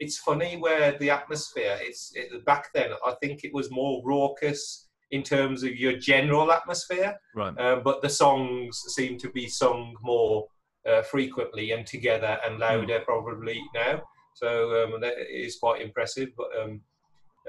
it's 0.00 0.18
funny 0.18 0.56
where 0.56 0.96
the 0.98 1.10
atmosphere. 1.10 1.76
It's 1.80 2.12
it, 2.14 2.44
back 2.44 2.68
then. 2.74 2.90
I 3.06 3.14
think 3.20 3.44
it 3.44 3.52
was 3.54 3.70
more 3.70 4.02
raucous 4.04 4.86
in 5.10 5.22
terms 5.22 5.62
of 5.62 5.74
your 5.74 5.96
general 5.96 6.52
atmosphere, 6.52 7.16
Right. 7.34 7.58
um, 7.58 7.82
but 7.82 8.02
the 8.02 8.10
songs 8.10 8.78
seem 8.88 9.16
to 9.18 9.30
be 9.30 9.48
sung 9.48 9.94
more 10.02 10.46
uh, 10.88 11.00
frequently 11.02 11.72
and 11.72 11.86
together 11.86 12.38
and 12.44 12.58
louder 12.58 13.00
probably 13.04 13.60
now. 13.74 14.02
So 14.38 14.84
um, 14.84 15.00
that 15.00 15.14
is 15.30 15.58
quite 15.58 15.82
impressive. 15.82 16.28
But 16.36 16.48
um, 16.60 16.80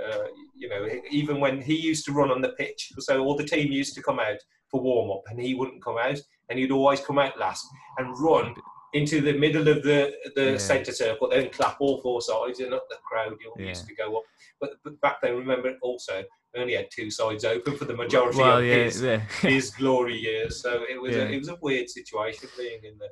uh, 0.04 0.26
you 0.56 0.70
know, 0.70 0.88
even 1.12 1.40
when 1.40 1.62
he 1.62 1.76
used 1.76 2.06
to 2.06 2.12
run 2.14 2.32
on 2.32 2.42
the 2.42 2.50
pitch, 2.50 2.92
so 3.00 3.24
all 3.24 3.36
the 3.36 3.44
team 3.44 3.72
used 3.72 3.96
to 3.96 4.02
come 4.02 4.20
out 4.20 4.38
for 4.72 4.82
warm 4.82 5.12
up, 5.12 5.24
and 5.28 5.40
he 5.40 5.54
wouldn't 5.56 5.84
come 5.84 5.98
out, 5.98 6.20
and 6.50 6.58
he'd 6.58 6.72
always 6.72 7.00
come 7.02 7.20
out 7.20 7.38
last 7.40 7.66
and 7.98 8.20
run 8.20 8.56
into 8.94 9.22
the 9.22 9.34
middle 9.34 9.68
of 9.68 9.84
the 9.84 10.12
the 10.36 10.52
Yeah. 10.52 10.58
centre 10.58 10.92
circle, 10.92 11.30
then 11.30 11.50
clap 11.50 11.78
all 11.80 12.02
four 12.02 12.22
sides, 12.22 12.60
and 12.60 12.74
up 12.74 12.88
the 12.90 12.98
crowd 13.08 13.38
Yeah. 13.58 13.68
used 13.68 13.88
to 13.88 13.96
go 13.96 14.18
up. 14.18 14.24
But, 14.60 14.72
but 14.84 15.00
back 15.02 15.22
then, 15.22 15.38
remember 15.38 15.78
also, 15.82 16.24
we 16.54 16.62
only 16.62 16.74
had 16.76 16.88
two 16.92 17.12
sides 17.12 17.46
open 17.46 17.76
for 17.78 17.86
the 17.86 17.96
majority 17.96 18.40
Well, 18.40 18.60
of 18.60 18.66
yeah, 18.66 18.84
his 18.86 19.02
his 19.44 19.70
glory 19.72 20.18
years. 20.18 20.62
So 20.62 20.84
it 20.90 21.00
was 21.00 21.16
a, 21.16 21.32
it 21.32 21.38
was 21.38 21.50
a 21.50 21.58
weird 21.62 21.88
situation 21.90 22.50
being 22.58 22.84
in 22.84 22.98
the 22.98 23.10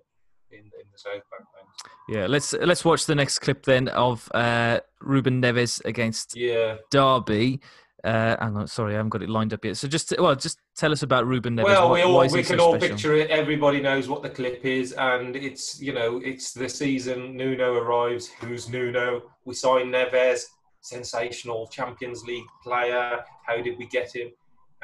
in, 0.52 0.60
in 0.60 0.88
the 0.92 0.98
South 0.98 1.14
Bank. 1.14 1.46
Thanks. 1.56 1.96
Yeah, 2.10 2.28
let's 2.28 2.54
let's 2.54 2.86
watch 2.86 3.06
the 3.06 3.16
next 3.16 3.40
clip 3.40 3.64
then 3.64 3.88
of 3.90 4.30
uh, 4.34 4.80
Ruben 5.02 5.42
Neves 5.42 5.84
against 5.86 6.36
Yeah. 6.36 6.78
Derby. 6.92 7.60
Uh, 8.04 8.38
hang 8.40 8.56
on, 8.56 8.68
sorry, 8.68 8.94
I 8.94 8.98
haven't 8.98 9.10
got 9.10 9.24
it 9.24 9.30
lined 9.30 9.54
up 9.54 9.66
yet. 9.66 9.76
So 9.76 9.88
just 9.88 10.14
well, 10.18 10.36
just 10.36 10.60
tell 10.76 10.92
us 10.92 11.04
about 11.04 11.26
Ruben 11.26 11.56
Neves. 11.56 11.66
Well, 11.66 11.92
we 11.92 12.02
all 12.04 12.22
we 12.22 12.44
can 12.44 12.58
so 12.58 12.66
all 12.66 12.76
special? 12.76 12.96
picture 12.96 13.16
it. 13.16 13.30
Everybody 13.30 13.82
knows 13.82 14.08
what 14.08 14.22
the 14.24 14.30
clip 14.30 14.64
is, 14.64 14.94
and 14.94 15.36
it's 15.36 15.82
you 15.82 15.94
know 15.94 16.22
it's 16.24 16.54
the 16.54 16.70
season. 16.70 17.36
Nuno 17.36 17.74
arrives. 17.74 18.28
Who's 18.40 18.70
Nuno? 18.70 19.24
We 19.46 19.56
sign 19.56 19.88
Neves, 19.88 20.44
sensational 20.82 21.68
Champions 21.68 22.24
League 22.24 22.46
player. 22.64 23.20
How 23.46 23.62
did 23.62 23.78
we 23.78 23.88
get 23.88 24.16
him? 24.16 24.30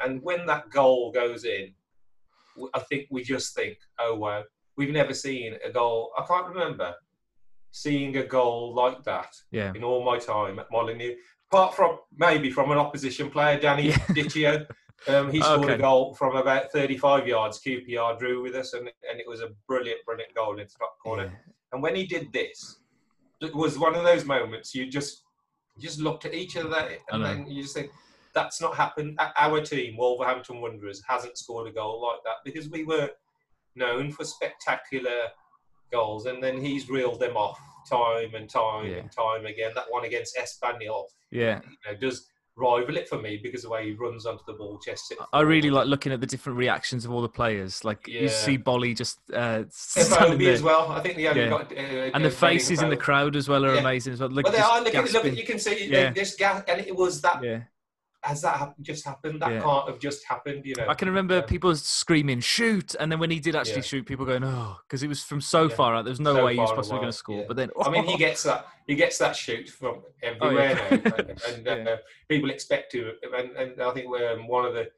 And 0.00 0.20
when 0.22 0.44
that 0.46 0.68
goal 0.70 1.12
goes 1.12 1.44
in, 1.44 1.72
I 2.74 2.80
think 2.80 3.06
we 3.10 3.22
just 3.22 3.54
think, 3.54 3.78
oh 4.00 4.16
wow, 4.16 4.42
we've 4.76 4.90
never 4.90 5.14
seen 5.14 5.56
a 5.64 5.70
goal. 5.70 6.12
I 6.18 6.24
can't 6.26 6.46
remember 6.48 6.94
seeing 7.70 8.16
a 8.16 8.24
goal 8.24 8.74
like 8.74 9.02
that 9.04 9.34
Yeah, 9.50 9.72
in 9.74 9.82
all 9.84 10.04
my 10.04 10.18
time 10.18 10.58
at 10.58 10.70
Molineux, 10.70 11.14
apart 11.50 11.74
from 11.74 11.98
maybe 12.16 12.50
from 12.50 12.70
an 12.70 12.78
opposition 12.78 13.30
player, 13.30 13.58
Danny 13.58 13.88
Yeah. 13.88 13.96
Dichio. 14.10 14.66
Um, 15.08 15.30
he 15.30 15.40
scored 15.40 15.64
Okay. 15.64 15.74
a 15.74 15.78
goal 15.78 16.14
from 16.14 16.36
about 16.36 16.72
35 16.72 17.26
yards. 17.26 17.60
QPR 17.60 18.18
drew 18.18 18.42
with 18.42 18.54
us, 18.54 18.72
and, 18.72 18.88
and 19.10 19.20
it 19.20 19.28
was 19.28 19.40
a 19.40 19.50
brilliant, 19.68 19.98
brilliant 20.06 20.34
goal 20.34 20.58
into 20.58 20.74
that 20.78 20.88
corner. 21.02 21.24
yeah, 21.24 21.52
And 21.72 21.82
when 21.82 21.94
he 21.94 22.06
did 22.06 22.32
this, 22.32 22.78
it 23.42 23.54
was 23.54 23.78
one 23.78 23.94
of 23.94 24.04
those 24.04 24.24
moments 24.24 24.74
you 24.74 24.86
just 24.88 25.22
you 25.76 25.82
just 25.82 25.98
looked 26.00 26.24
at 26.24 26.32
each 26.34 26.56
other 26.56 26.88
and 27.10 27.24
then 27.24 27.46
you 27.48 27.62
just 27.62 27.74
think, 27.74 27.90
that's 28.32 28.60
not 28.60 28.76
happened. 28.76 29.18
Our 29.36 29.60
team, 29.60 29.96
Wolverhampton 29.96 30.60
Wanderers, 30.60 31.02
hasn't 31.06 31.36
scored 31.36 31.68
a 31.68 31.72
goal 31.72 32.00
like 32.00 32.20
that 32.24 32.36
because 32.44 32.70
we 32.70 32.84
were 32.84 33.10
known 33.76 34.10
for 34.10 34.24
spectacular 34.24 35.28
goals, 35.92 36.26
and 36.26 36.42
then 36.42 36.60
he's 36.60 36.88
reeled 36.88 37.20
them 37.20 37.36
off 37.36 37.58
time 37.88 38.34
and 38.34 38.48
time 38.48 38.86
Yeah. 38.86 38.96
and 38.98 39.12
time 39.12 39.46
again. 39.46 39.72
That 39.74 39.86
one 39.90 40.04
against 40.04 40.36
Espanyol, 40.36 41.04
yeah. 41.30 41.60
you 41.64 41.92
know, 41.92 41.98
does 41.98 42.26
rival 42.56 42.96
it 42.96 43.08
for 43.08 43.18
me 43.20 43.36
because 43.42 43.62
the 43.62 43.68
way 43.68 43.84
he 43.86 43.92
runs 43.94 44.26
onto 44.26 44.44
the 44.46 44.52
ball, 44.52 44.78
chest 44.78 45.10
it. 45.10 45.18
I 45.32 45.40
really 45.40 45.70
like 45.70 45.86
looking 45.88 46.12
at 46.12 46.20
the 46.20 46.26
different 46.26 46.56
reactions 46.56 47.04
of 47.04 47.10
all 47.10 47.20
the 47.20 47.28
players. 47.28 47.84
Like 47.84 48.06
you 48.06 48.28
see 48.28 48.56
Bully 48.56 48.94
just 48.94 49.18
uh, 49.32 49.64
there, 49.96 50.52
as 50.52 50.62
well. 50.62 50.90
I 50.90 51.00
think 51.00 51.16
the 51.16 51.28
only 51.28 51.42
Yeah. 51.42 51.48
got 51.48 51.72
uh, 51.72 52.10
and 52.14 52.24
the 52.24 52.30
faces 52.30 52.80
in 52.80 52.90
the 52.90 52.96
crowd 52.96 53.34
as 53.36 53.48
well 53.48 53.64
are 53.64 53.74
Yeah. 53.74 53.80
amazing 53.80 54.12
as 54.12 54.20
well. 54.20 54.28
Look, 54.30 54.44
But 54.44 54.52
they 54.52 54.60
are 54.60 54.80
look 54.82 54.94
at, 54.94 55.12
look 55.12 55.24
you 55.36 55.44
can 55.44 55.58
see 55.58 55.88
Yeah. 55.88 56.12
this 56.12 56.36
gas, 56.36 56.62
and 56.68 56.80
it 56.80 56.94
was 56.94 57.20
that 57.22 57.42
yeah. 57.42 57.62
Has 58.24 58.42
that 58.42 58.74
just 58.80 59.04
happened? 59.04 59.42
That 59.42 59.52
Yeah. 59.52 59.62
can't 59.62 59.88
have 59.88 59.98
just 59.98 60.24
happened, 60.26 60.64
you 60.64 60.74
know. 60.76 60.86
I 60.88 60.94
can 60.94 61.08
remember 61.08 61.36
Yeah. 61.36 61.42
people 61.42 61.74
screaming 61.76 62.40
"shoot," 62.40 62.94
and 62.98 63.12
then 63.12 63.18
when 63.18 63.30
he 63.30 63.38
did 63.38 63.54
actually 63.54 63.76
Yeah. 63.76 63.82
shoot, 63.82 64.06
people 64.06 64.24
going 64.24 64.42
"oh," 64.44 64.78
because 64.86 65.02
it 65.02 65.08
was 65.08 65.22
from 65.22 65.40
so 65.40 65.68
far 65.68 65.94
out. 65.94 66.04
There 66.04 66.10
was 66.12 66.20
no 66.20 66.34
So 66.34 66.44
way 66.44 66.54
he 66.54 66.60
was 66.60 66.72
possibly 66.72 67.00
going 67.00 67.12
to 67.12 67.16
score. 67.16 67.44
But 67.46 67.56
then, 67.56 67.70
I 67.84 67.90
mean, 67.90 68.04
he 68.04 68.16
gets 68.16 68.42
that 68.44 68.66
he 68.86 68.94
gets 68.94 69.18
that 69.18 69.36
shoot 69.36 69.68
from 69.68 69.96
Oh, 69.96 70.12
everywhere 70.22 70.74
now, 70.74 71.12
and, 71.16 71.38
and 71.68 71.88
uh, 71.88 71.96
people 72.28 72.50
expect 72.50 72.92
to. 72.92 73.12
And, 73.36 73.50
and 73.56 73.82
I 73.82 73.90
think 73.92 74.06
um, 74.20 74.48
one 74.48 74.64
of 74.64 74.74
the 74.74 74.90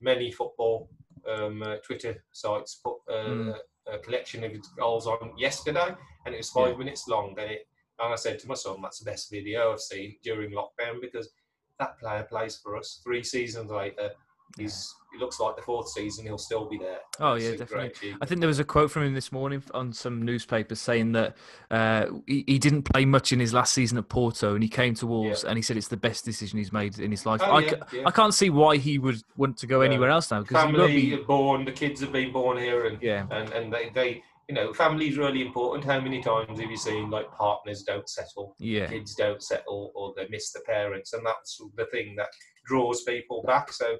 many 0.00 0.30
football 0.30 0.90
um, 1.26 1.62
uh, 1.62 1.76
Twitter 1.78 2.22
sites 2.32 2.80
put 2.84 2.96
uh, 3.08 3.14
Mm. 3.28 3.58
a 3.88 3.98
collection 3.98 4.44
of 4.44 4.52
his 4.52 4.68
goals 4.78 5.06
on 5.06 5.32
yesterday, 5.38 5.94
and 6.24 6.34
it 6.34 6.38
was 6.38 6.50
five 6.50 6.76
minutes 6.76 7.08
long. 7.08 7.34
And, 7.38 7.50
it, 7.52 7.68
and 7.98 8.12
I 8.12 8.16
said 8.16 8.38
to 8.40 8.48
my 8.48 8.54
son, 8.54 8.82
"That's 8.82 8.98
the 8.98 9.10
best 9.10 9.30
video 9.30 9.72
I've 9.72 9.80
seen 9.80 10.16
during 10.22 10.50
lockdown 10.52 11.00
because 11.00 11.30
that 11.78 11.98
player 11.98 12.22
plays 12.24 12.56
for 12.56 12.76
us. 12.76 13.00
Three 13.04 13.22
seasons 13.22 13.70
later, 13.70 14.10
he's 14.58 14.94
it 15.14 15.20
looks 15.20 15.40
like 15.40 15.56
the 15.56 15.62
fourth 15.62 15.88
season 15.88 16.26
he'll 16.26 16.36
still 16.36 16.68
be 16.68 16.76
there. 16.76 16.98
Oh, 17.20 17.34
yeah, 17.34 17.52
definitely. 17.56 18.14
I 18.20 18.26
think 18.26 18.40
there 18.40 18.48
was 18.48 18.58
a 18.58 18.64
quote 18.64 18.90
from 18.90 19.04
him 19.04 19.14
this 19.14 19.32
morning 19.32 19.62
on 19.72 19.92
some 19.92 20.22
newspapers 20.22 20.78
saying 20.78 21.12
that 21.12 21.36
uh, 21.70 22.06
he, 22.26 22.44
he 22.46 22.58
didn't 22.58 22.82
play 22.82 23.06
much 23.06 23.32
in 23.32 23.40
his 23.40 23.54
last 23.54 23.72
season 23.72 23.96
at 23.96 24.10
Porto, 24.10 24.54
and 24.54 24.62
he 24.62 24.68
came 24.68 24.94
to 24.96 25.06
Wolves, 25.06 25.44
and 25.44 25.56
he 25.56 25.62
said 25.62 25.78
it's 25.78 25.88
the 25.88 25.96
best 25.96 26.24
decision 26.26 26.58
he's 26.58 26.72
made 26.72 26.98
in 26.98 27.10
his 27.10 27.24
life. 27.24 27.40
Oh, 27.42 27.50
I, 27.50 27.60
yeah, 27.60 27.72
yeah. 27.92 28.02
I 28.04 28.10
can't 28.10 28.34
see 28.34 28.50
why 28.50 28.76
he 28.76 28.98
would 28.98 29.22
want 29.38 29.56
to 29.58 29.66
go 29.66 29.80
Yeah. 29.80 29.88
anywhere 29.88 30.10
else 30.10 30.30
now 30.30 30.42
because 30.42 30.62
family 30.62 30.86
be. 30.88 31.16
born, 31.16 31.64
the 31.64 31.72
kids 31.72 32.00
have 32.02 32.12
been 32.12 32.30
born 32.32 32.58
here, 32.58 32.86
and 32.86 33.02
Yeah, 33.02 33.26
and 33.30 33.50
and 33.52 33.72
they, 33.72 33.90
they 33.94 34.22
you 34.48 34.54
know 34.54 34.72
family 34.72 35.08
is 35.08 35.16
really 35.18 35.42
important. 35.42 35.84
How 35.84 36.00
many 36.00 36.22
times 36.22 36.58
have 36.60 36.70
you 36.70 36.76
seen 36.76 37.10
like 37.10 37.30
partners 37.32 37.82
don't 37.82 38.08
settle, 38.08 38.54
yeah, 38.58 38.86
kids 38.86 39.14
don't 39.14 39.42
settle, 39.42 39.92
or 39.94 40.14
they 40.16 40.26
miss 40.30 40.52
the 40.52 40.60
parents, 40.60 41.12
and 41.12 41.24
that's 41.26 41.60
the 41.76 41.86
thing 41.86 42.14
that 42.16 42.28
draws 42.66 43.02
people 43.02 43.42
back. 43.46 43.72
So. 43.72 43.96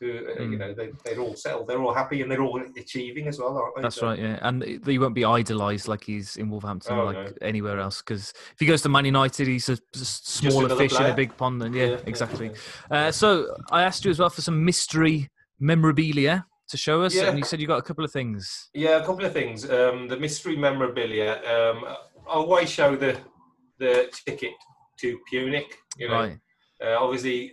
To, 0.00 0.06
uh, 0.06 0.42
you 0.44 0.50
Mm. 0.56 0.58
know, 0.60 0.74
they, 0.74 0.90
they're 1.04 1.18
all 1.18 1.34
settled, 1.34 1.66
they're 1.66 1.82
all 1.82 1.92
happy, 1.92 2.22
and 2.22 2.30
they're 2.30 2.40
all 2.40 2.62
achieving 2.76 3.26
as 3.26 3.40
well, 3.40 3.58
aren't 3.58 3.74
they? 3.74 3.82
that's 3.82 3.96
So- 3.96 4.06
right. 4.06 4.16
Yeah, 4.20 4.38
and 4.42 4.62
he 4.86 4.96
won't 4.96 5.16
be 5.16 5.24
idolised 5.24 5.88
like 5.88 6.04
he's 6.04 6.36
in 6.36 6.50
Wolverhampton 6.50 6.96
Oh, 6.96 7.00
or 7.00 7.04
like 7.06 7.16
no. 7.16 7.32
anywhere 7.42 7.80
else. 7.80 8.00
Because 8.00 8.32
if 8.52 8.60
he 8.60 8.66
goes 8.66 8.80
to 8.82 8.88
Man 8.88 9.06
United, 9.06 9.48
he's 9.48 9.68
a, 9.68 9.72
s- 9.96 10.20
smaller 10.22 10.68
fish 10.76 10.94
in 11.00 11.06
a 11.06 11.14
big 11.16 11.36
pond. 11.36 11.60
Then 11.60 11.72
yeah, 11.74 11.82
Yeah, 11.86 11.90
yeah, 11.94 11.98
exactly. 12.06 12.52
yeah. 12.92 13.06
Uh, 13.08 13.10
so 13.10 13.52
I 13.72 13.82
asked 13.82 14.04
you 14.04 14.12
as 14.12 14.20
well 14.20 14.30
for 14.30 14.40
some 14.40 14.64
mystery 14.64 15.30
memorabilia 15.58 16.46
to 16.68 16.76
show 16.76 17.02
us, 17.02 17.14
Yeah. 17.14 17.28
and 17.28 17.38
you 17.38 17.44
said 17.44 17.60
you 17.60 17.66
got 17.66 17.78
a 17.78 17.82
couple 17.82 18.04
of 18.04 18.12
things. 18.12 18.68
Yeah, 18.74 18.96
a 19.02 19.06
couple 19.06 19.24
of 19.24 19.32
things. 19.32 19.68
Um, 19.68 20.08
the 20.08 20.16
mystery 20.16 20.56
memorabilia. 20.56 21.32
Um, 21.54 21.84
I 21.86 22.34
always 22.34 22.70
show 22.70 22.94
the 22.96 23.18
the 23.78 24.10
ticket 24.26 24.54
to 25.00 25.18
Pyunik. 25.30 25.70
You 25.96 26.08
know, 26.08 26.14
Right. 26.14 26.38
uh, 26.84 26.96
obviously, 26.98 27.52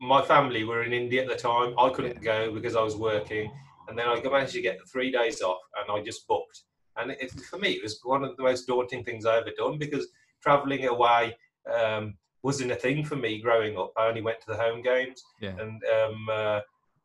my 0.00 0.20
family 0.22 0.64
were 0.64 0.82
in 0.82 0.92
India 0.92 1.22
at 1.22 1.28
the 1.28 1.36
time. 1.36 1.74
I 1.78 1.88
couldn't 1.90 2.20
go 2.22 2.52
because 2.52 2.74
I 2.76 2.82
was 2.82 2.96
working, 2.96 3.50
and 3.88 3.96
then 3.98 4.08
I 4.08 4.20
managed 4.20 4.52
to 4.54 4.60
get 4.60 4.78
the 4.78 4.84
three 4.86 5.10
days 5.12 5.40
off, 5.40 5.60
and 5.78 5.90
I 5.90 6.02
just 6.02 6.26
booked. 6.26 6.62
And 6.96 7.12
it, 7.12 7.30
for 7.50 7.58
me, 7.58 7.70
it 7.70 7.82
was 7.82 8.00
one 8.02 8.22
of 8.24 8.36
the 8.36 8.42
most 8.42 8.66
daunting 8.66 9.02
things 9.04 9.24
I 9.24 9.38
ever 9.38 9.52
done 9.56 9.78
because 9.78 10.08
travelling 10.42 10.84
away 10.86 11.36
um, 11.72 12.18
wasn't 12.42 12.72
a 12.72 12.76
thing 12.76 13.04
for 13.04 13.16
me 13.16 13.40
growing 13.40 13.78
up. 13.78 13.92
I 13.96 14.06
only 14.08 14.20
went 14.20 14.40
to 14.40 14.46
the 14.48 14.56
home 14.56 14.82
games 14.82 15.22
Yeah. 15.40 15.56
and 15.58 15.80
um, 15.84 16.28
uh, 16.30 16.60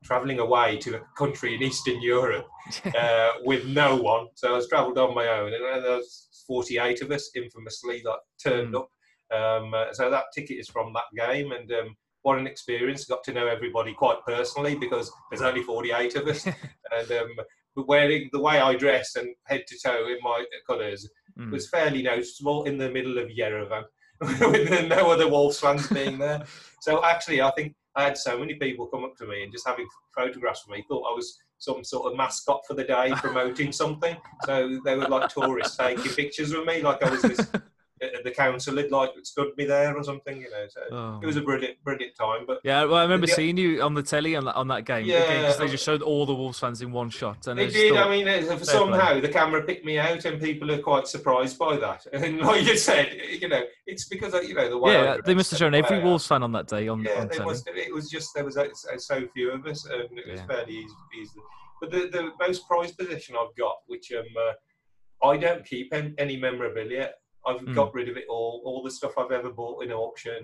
traveling 0.08 0.39
away 0.39 0.78
to 0.78 0.96
a 0.96 1.02
country 1.17 1.56
in 1.56 1.62
Eastern 1.62 2.02
Europe 2.02 2.48
uh, 2.98 3.30
with 3.43 3.65
no 3.67 3.96
one. 3.96 4.28
So 4.36 4.50
I 4.54 4.56
was 4.58 4.70
travelled 4.70 4.98
on 4.98 5.13
my 5.13 5.28
own, 5.28 5.54
and 5.54 5.84
there 5.84 5.98
was 5.98 6.43
48 6.48 7.02
of 7.02 7.12
us 7.12 7.30
infamously 7.36 8.02
that 8.06 8.20
turned 8.41 8.74
Mm. 8.74 8.80
up. 8.80 8.89
Um, 9.30 9.74
uh, 9.74 9.91
so 9.91 10.10
that 10.10 10.26
ticket 10.34 10.58
is 10.58 10.70
from 10.70 10.93
that 10.93 11.10
game, 11.26 11.52
and 11.52 11.70
um, 11.74 11.96
what 12.22 12.38
an 12.39 12.48
experience! 12.48 13.04
Got 13.06 13.24
to 13.26 13.34
know 13.34 13.46
everybody 13.48 13.93
quite 13.93 14.20
personally 14.26 14.76
because 14.76 15.12
there's 15.30 15.41
only 15.41 15.62
48 15.63 16.15
of 16.15 16.28
us, 16.28 16.46
and 16.98 17.12
um, 17.12 17.32
wearing 17.76 18.30
the 18.32 18.39
way 18.41 18.60
I 18.62 18.76
dress 18.76 19.15
and 19.17 19.28
head 19.43 19.63
to 19.67 19.76
toe 19.84 20.08
in 20.08 20.17
my 20.24 20.46
colours 20.65 21.10
Mm. 21.38 21.52
was 21.52 21.70
fairly 21.70 22.02
noticeable 22.02 22.63
in 22.63 22.80
the 22.80 22.89
middle 22.89 23.20
of 23.20 23.28
Yerevan 23.30 23.84
with 24.52 24.88
no 24.88 25.12
other 25.12 25.28
Wolves 25.30 25.60
fans 25.60 25.88
being 25.88 26.17
there. 26.17 26.43
So 26.82 27.04
actually, 27.06 27.43
I 27.43 27.52
think 27.52 27.76
I 27.98 28.04
had 28.04 28.18
so 28.18 28.38
many 28.38 28.54
people 28.54 28.86
come 28.86 29.04
up 29.04 29.18
to 29.18 29.26
me 29.26 29.44
and 29.44 29.52
just 29.52 29.68
having 29.68 29.88
photographs 30.16 30.64
of 30.64 30.70
me 30.70 30.86
thought 30.88 31.12
I 31.12 31.16
was 31.16 31.40
some 31.58 31.84
sort 31.84 32.12
of 32.12 32.16
mascot 32.18 32.62
for 32.68 32.76
the 32.76 32.84
day 32.84 33.12
promoting 33.16 33.72
something. 33.72 34.16
So 34.46 34.80
they 34.86 34.96
were 34.96 35.08
like 35.08 35.30
tourists 35.30 35.76
taking 35.78 36.12
pictures 36.12 36.54
with 36.54 36.68
me, 36.68 36.84
like 36.84 37.02
I 37.02 37.10
was 37.10 37.24
this. 37.24 37.52
The 38.24 38.32
council 38.32 38.78
had 38.78 38.92
like 38.92 39.12
stood 39.24 39.52
me 39.58 39.66
there 39.66 39.96
or 39.98 40.04
something, 40.04 40.38
you 40.40 40.50
know. 40.52 40.66
So 40.70 40.82
Oh. 40.92 41.20
it 41.22 41.26
was 41.26 41.36
a 41.38 41.42
brilliant, 41.42 41.84
brilliant 41.84 42.16
time. 42.16 42.46
But 42.46 42.60
Yeah, 42.64 42.84
well, 42.86 42.96
I 42.96 43.02
remember 43.04 43.26
The- 43.28 43.34
seeing 43.34 43.58
you 43.58 43.82
on 43.82 43.94
the 43.96 44.04
telly 44.04 44.36
on 44.36 44.48
on 44.48 44.68
that 44.68 44.86
game. 44.86 45.06
Yeah. 45.06 45.20
because 45.42 45.58
they 45.58 45.68
just 45.68 45.84
showed 45.84 46.02
all 46.02 46.26
the 46.26 46.34
Wolves 46.36 46.60
fans 46.60 46.82
in 46.82 46.92
one 46.92 47.10
shot. 47.10 47.48
And 47.48 47.58
They 47.60 47.68
did. 47.68 47.94
thought- 47.94 48.08
I 48.08 48.10
mean, 48.10 48.28
uh, 48.28 48.46
play. 48.48 48.58
somehow 48.64 49.20
the 49.20 49.30
camera 49.30 49.64
picked 49.64 49.86
me 49.86 49.98
out, 49.98 50.24
and 50.26 50.42
people 50.42 50.72
are 50.72 50.80
quite 50.82 51.08
surprised 51.08 51.58
by 51.58 51.78
that. 51.78 52.06
And 52.14 52.40
like 52.40 52.64
you 52.66 52.78
said, 52.78 53.14
you 53.42 53.48
know, 53.48 53.64
it's 53.86 54.08
because 54.08 54.34
you 54.48 54.54
know 54.54 54.70
the 54.70 54.78
way. 54.78 54.94
Yeah, 54.94 55.18
they 55.26 55.34
must 55.34 55.50
have 55.52 55.60
shown 55.60 55.74
every 55.74 56.00
Wolves 56.00 56.28
fan 56.28 56.44
on 56.44 56.52
that 56.54 56.68
day 56.68 56.88
on, 56.88 57.04
Yeah, 57.04 57.22
on 57.22 57.30
telly. 57.30 57.46
must. 57.46 57.68
It 57.68 57.94
was 57.94 58.10
just 58.10 58.34
there 58.36 58.46
was 58.46 58.56
so, 58.56 58.98
so 58.98 59.28
few 59.34 59.52
of 59.52 59.66
us, 59.66 59.86
and 59.86 60.02
it 60.20 60.28
was 60.28 60.40
Yeah. 60.42 60.46
fairly 60.46 60.74
easy. 60.76 60.94
easy. 61.22 61.40
But 61.82 61.92
the, 61.92 62.08
the 62.08 62.32
most 62.40 62.68
prized 62.68 62.98
possession 62.98 63.36
I've 63.40 63.56
got, 63.56 63.78
which 63.88 64.12
um, 64.12 64.26
uh, 64.36 65.28
I 65.30 65.38
don't 65.38 65.64
keep 65.66 65.94
any 65.94 66.38
memorabilia. 66.38 67.12
I've 67.48 67.62
Mm. 67.62 67.74
got 67.76 67.94
rid 67.94 68.10
of 68.10 68.18
it 68.18 68.26
all. 68.30 68.62
All 68.66 68.84
the 68.84 68.92
stuff 68.92 69.18
I've 69.18 69.32
ever 69.32 69.50
bought 69.52 69.84
in 69.84 69.92
auction, 69.92 70.40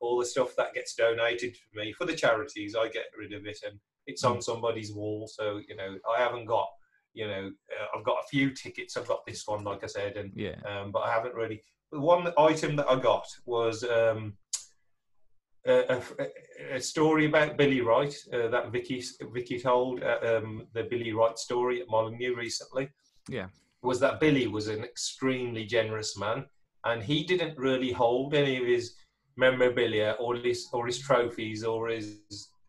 all 0.00 0.18
the 0.18 0.26
stuff 0.26 0.54
that 0.56 0.74
gets 0.74 0.94
donated 0.94 1.56
for 1.56 1.78
me 1.78 1.92
for 1.92 2.04
the 2.06 2.14
charities, 2.16 2.74
I 2.74 2.88
get 2.88 3.06
rid 3.16 3.32
of 3.32 3.46
it, 3.46 3.58
and 3.66 3.78
it's 4.06 4.24
on 4.24 4.42
somebody's 4.42 4.92
wall. 4.92 5.28
So 5.28 5.60
you 5.68 5.76
know, 5.76 5.98
I 6.14 6.20
haven't 6.20 6.46
got. 6.46 6.68
You 7.12 7.26
know, 7.26 7.50
uh, 7.76 7.86
I've 7.98 8.04
got 8.04 8.22
a 8.22 8.28
few 8.28 8.54
tickets. 8.54 8.96
I've 8.96 9.08
got 9.08 9.26
this 9.26 9.44
one, 9.46 9.64
like 9.64 9.82
I 9.82 9.88
said, 9.88 10.16
and 10.16 10.32
Yeah. 10.36 10.56
um, 10.64 10.92
but 10.92 11.00
I 11.00 11.10
haven't 11.12 11.34
really. 11.34 11.62
The 11.90 11.98
one 11.98 12.32
item 12.38 12.76
that 12.76 12.88
I 12.88 12.94
got 13.00 13.26
was 13.46 13.82
um, 13.82 14.36
a, 15.66 15.96
a, 16.20 16.74
a 16.76 16.80
story 16.80 17.26
about 17.26 17.56
Billy 17.56 17.80
Wright 17.80 18.14
uh, 18.32 18.46
that 18.48 18.70
Vicky 18.70 19.02
Vicky 19.32 19.58
told 19.60 20.02
uh, 20.04 20.18
um, 20.22 20.68
the 20.72 20.84
Billy 20.84 21.12
Wright 21.12 21.36
story 21.36 21.80
at 21.82 21.88
Molineux 21.88 22.34
recently. 22.36 22.88
Yeah. 23.28 23.48
Was 23.82 24.00
that 24.00 24.20
Billy 24.20 24.46
was 24.46 24.68
an 24.68 24.84
extremely 24.84 25.64
generous 25.64 26.16
man, 26.18 26.44
and 26.84 27.02
he 27.02 27.24
didn't 27.24 27.58
really 27.58 27.92
hold 27.92 28.34
any 28.34 28.56
of 28.58 28.66
his 28.66 28.94
memorabilia 29.36 30.16
or 30.18 30.36
his 30.36 30.68
or 30.72 30.86
his 30.86 30.98
trophies 30.98 31.64
or 31.64 31.88
his 31.88 32.18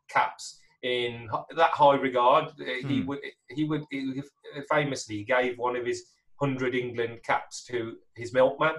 caps 0.09 0.59
in 0.83 1.29
that 1.55 1.71
high 1.71 1.95
regard. 1.95 2.45
Uh, 2.59 2.63
He 2.87 3.01
Hmm. 3.01 3.05
would 3.07 3.19
he 3.49 3.63
would 3.65 3.83
he 3.91 4.21
famously 4.69 5.23
gave 5.23 5.57
one 5.57 5.75
of 5.75 5.85
his 5.85 6.03
hundred 6.39 6.75
England 6.75 7.19
caps 7.23 7.63
to 7.65 7.97
his 8.15 8.33
milkman. 8.33 8.75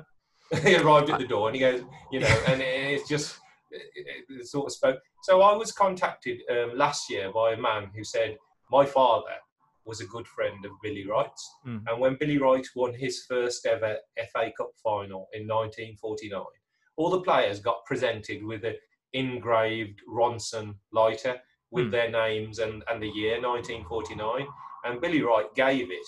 he 0.65 0.77
arrived 0.77 1.11
at 1.11 1.19
the 1.19 1.27
door 1.27 1.49
and 1.49 1.55
he 1.57 1.61
goes, 1.61 1.83
you 2.11 2.21
know, 2.21 2.37
and 2.47 2.61
it- 2.61 2.91
it's 2.95 3.09
just 3.09 3.39
it, 3.71 4.25
it 4.29 4.47
sort 4.47 4.67
of 4.67 4.73
spoke. 4.73 4.99
So 5.23 5.41
I 5.43 5.55
was 5.55 5.73
contacted 5.73 6.41
um, 6.51 6.77
last 6.77 7.09
year 7.09 7.33
by 7.33 7.53
a 7.53 7.57
man 7.57 7.91
who 7.95 8.05
said 8.05 8.37
my 8.71 8.85
father 8.85 9.37
was 9.85 10.01
a 10.01 10.07
good 10.07 10.27
friend 10.27 10.65
of 10.65 10.73
Billy 10.83 11.07
Wright's, 11.07 11.45
Mm. 11.67 11.83
and 11.89 12.01
when 12.01 12.17
Billy 12.17 12.39
Wright 12.39 12.67
won 12.77 12.95
his 12.95 13.25
first 13.27 13.67
ever 13.67 13.99
FA 14.33 14.51
Cup 14.57 14.71
final 14.83 15.29
in 15.33 15.47
1949, 15.47 16.45
all 16.97 17.11
the 17.11 17.21
players 17.23 17.61
got 17.61 17.85
presented 17.85 18.43
with 18.45 18.65
an 18.65 18.77
engraved 19.13 20.01
Ronson 20.09 20.77
lighter 20.93 21.41
with 21.71 21.87
Hmm. 21.87 21.91
their 21.91 22.11
names 22.11 22.59
and, 22.59 22.85
and 22.89 23.03
the 23.03 23.09
year 23.09 23.41
1949, 23.41 24.47
and 24.85 25.01
Billy 25.01 25.23
Wright 25.23 25.53
gave 25.55 25.91
it 25.91 26.07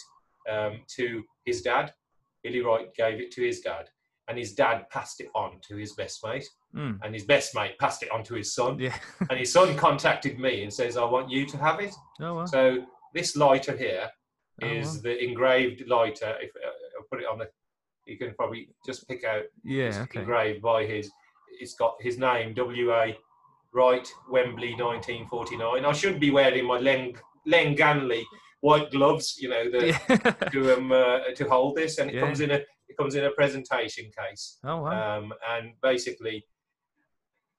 um, 0.51 0.83
to 0.89 1.25
his 1.47 1.63
dad. 1.63 1.95
Billy 2.43 2.61
Wright 2.61 2.93
gave 2.95 3.19
it 3.19 3.31
to 3.33 3.43
his 3.43 3.61
dad, 3.61 3.89
and 4.29 4.37
his 4.37 4.53
dad 4.55 4.89
passed 4.91 5.23
it 5.23 5.31
on 5.35 5.59
to 5.67 5.77
his 5.77 5.93
best 5.95 6.23
mate, 6.25 6.47
Mm. 6.75 6.99
and 7.03 7.15
his 7.15 7.25
best 7.25 7.55
mate 7.55 7.79
passed 7.79 8.03
it 8.03 8.11
on 8.11 8.23
to 8.25 8.35
his 8.35 8.53
son, 8.55 8.79
Yeah. 8.79 8.99
and 9.31 9.39
his 9.39 9.53
son 9.53 9.75
contacted 9.77 10.39
me 10.39 10.63
and 10.65 10.73
says, 10.73 10.97
"I 10.99 11.05
want 11.05 11.31
you 11.31 11.47
to 11.47 11.57
have 11.57 11.81
it." 11.81 11.95
Oh, 12.21 12.35
well. 12.35 12.47
So 12.47 12.85
this 13.15 13.37
lighter 13.37 13.77
here 13.77 14.09
Oh, 14.63 14.67
is 14.69 14.87
wow. 14.97 15.01
the 15.05 15.25
engraved 15.25 15.89
lighter. 15.89 16.37
If 16.41 16.51
uh, 16.55 16.69
I'll 16.99 17.07
put 17.11 17.21
it 17.21 17.27
on 17.27 17.39
the, 17.39 17.49
you 18.07 18.17
can 18.17 18.35
probably 18.35 18.69
just 18.87 19.07
pick 19.09 19.25
out. 19.25 19.43
Yeah, 19.65 19.87
it's 19.87 19.99
okay. 19.99 20.21
Engraved 20.21 20.63
by 20.63 20.85
his. 20.87 21.11
It's 21.61 21.75
got 21.75 21.97
his 22.01 22.19
name, 22.19 22.55
W 22.55 22.93
A, 22.93 23.17
Wright, 23.73 24.07
Wembley, 24.31 24.75
1949. 24.77 25.85
I 25.85 25.93
should 25.93 26.21
be 26.21 26.31
wearing 26.31 26.67
my 26.67 26.79
Len 26.79 27.15
Len 27.47 27.75
Ganley 27.77 28.23
white 28.61 28.91
gloves, 28.93 29.37
you 29.39 29.49
know, 29.49 29.69
the, 29.71 29.89
Yeah. 29.89 30.49
to 30.53 30.77
um 30.77 30.93
uh, 30.93 31.19
to 31.35 31.49
hold 31.49 31.77
this, 31.77 31.99
and 31.99 32.11
it 32.11 32.15
Yeah. 32.15 32.21
comes 32.21 32.41
in 32.41 32.51
a 32.53 32.61
it 32.89 32.97
comes 32.97 33.15
in 33.17 33.25
a 33.25 33.31
presentation 33.33 34.11
case. 34.17 34.59
oh, 34.65 34.83
wow. 34.83 35.19
Um, 35.19 35.35
and 35.51 35.73
basically, 35.83 36.45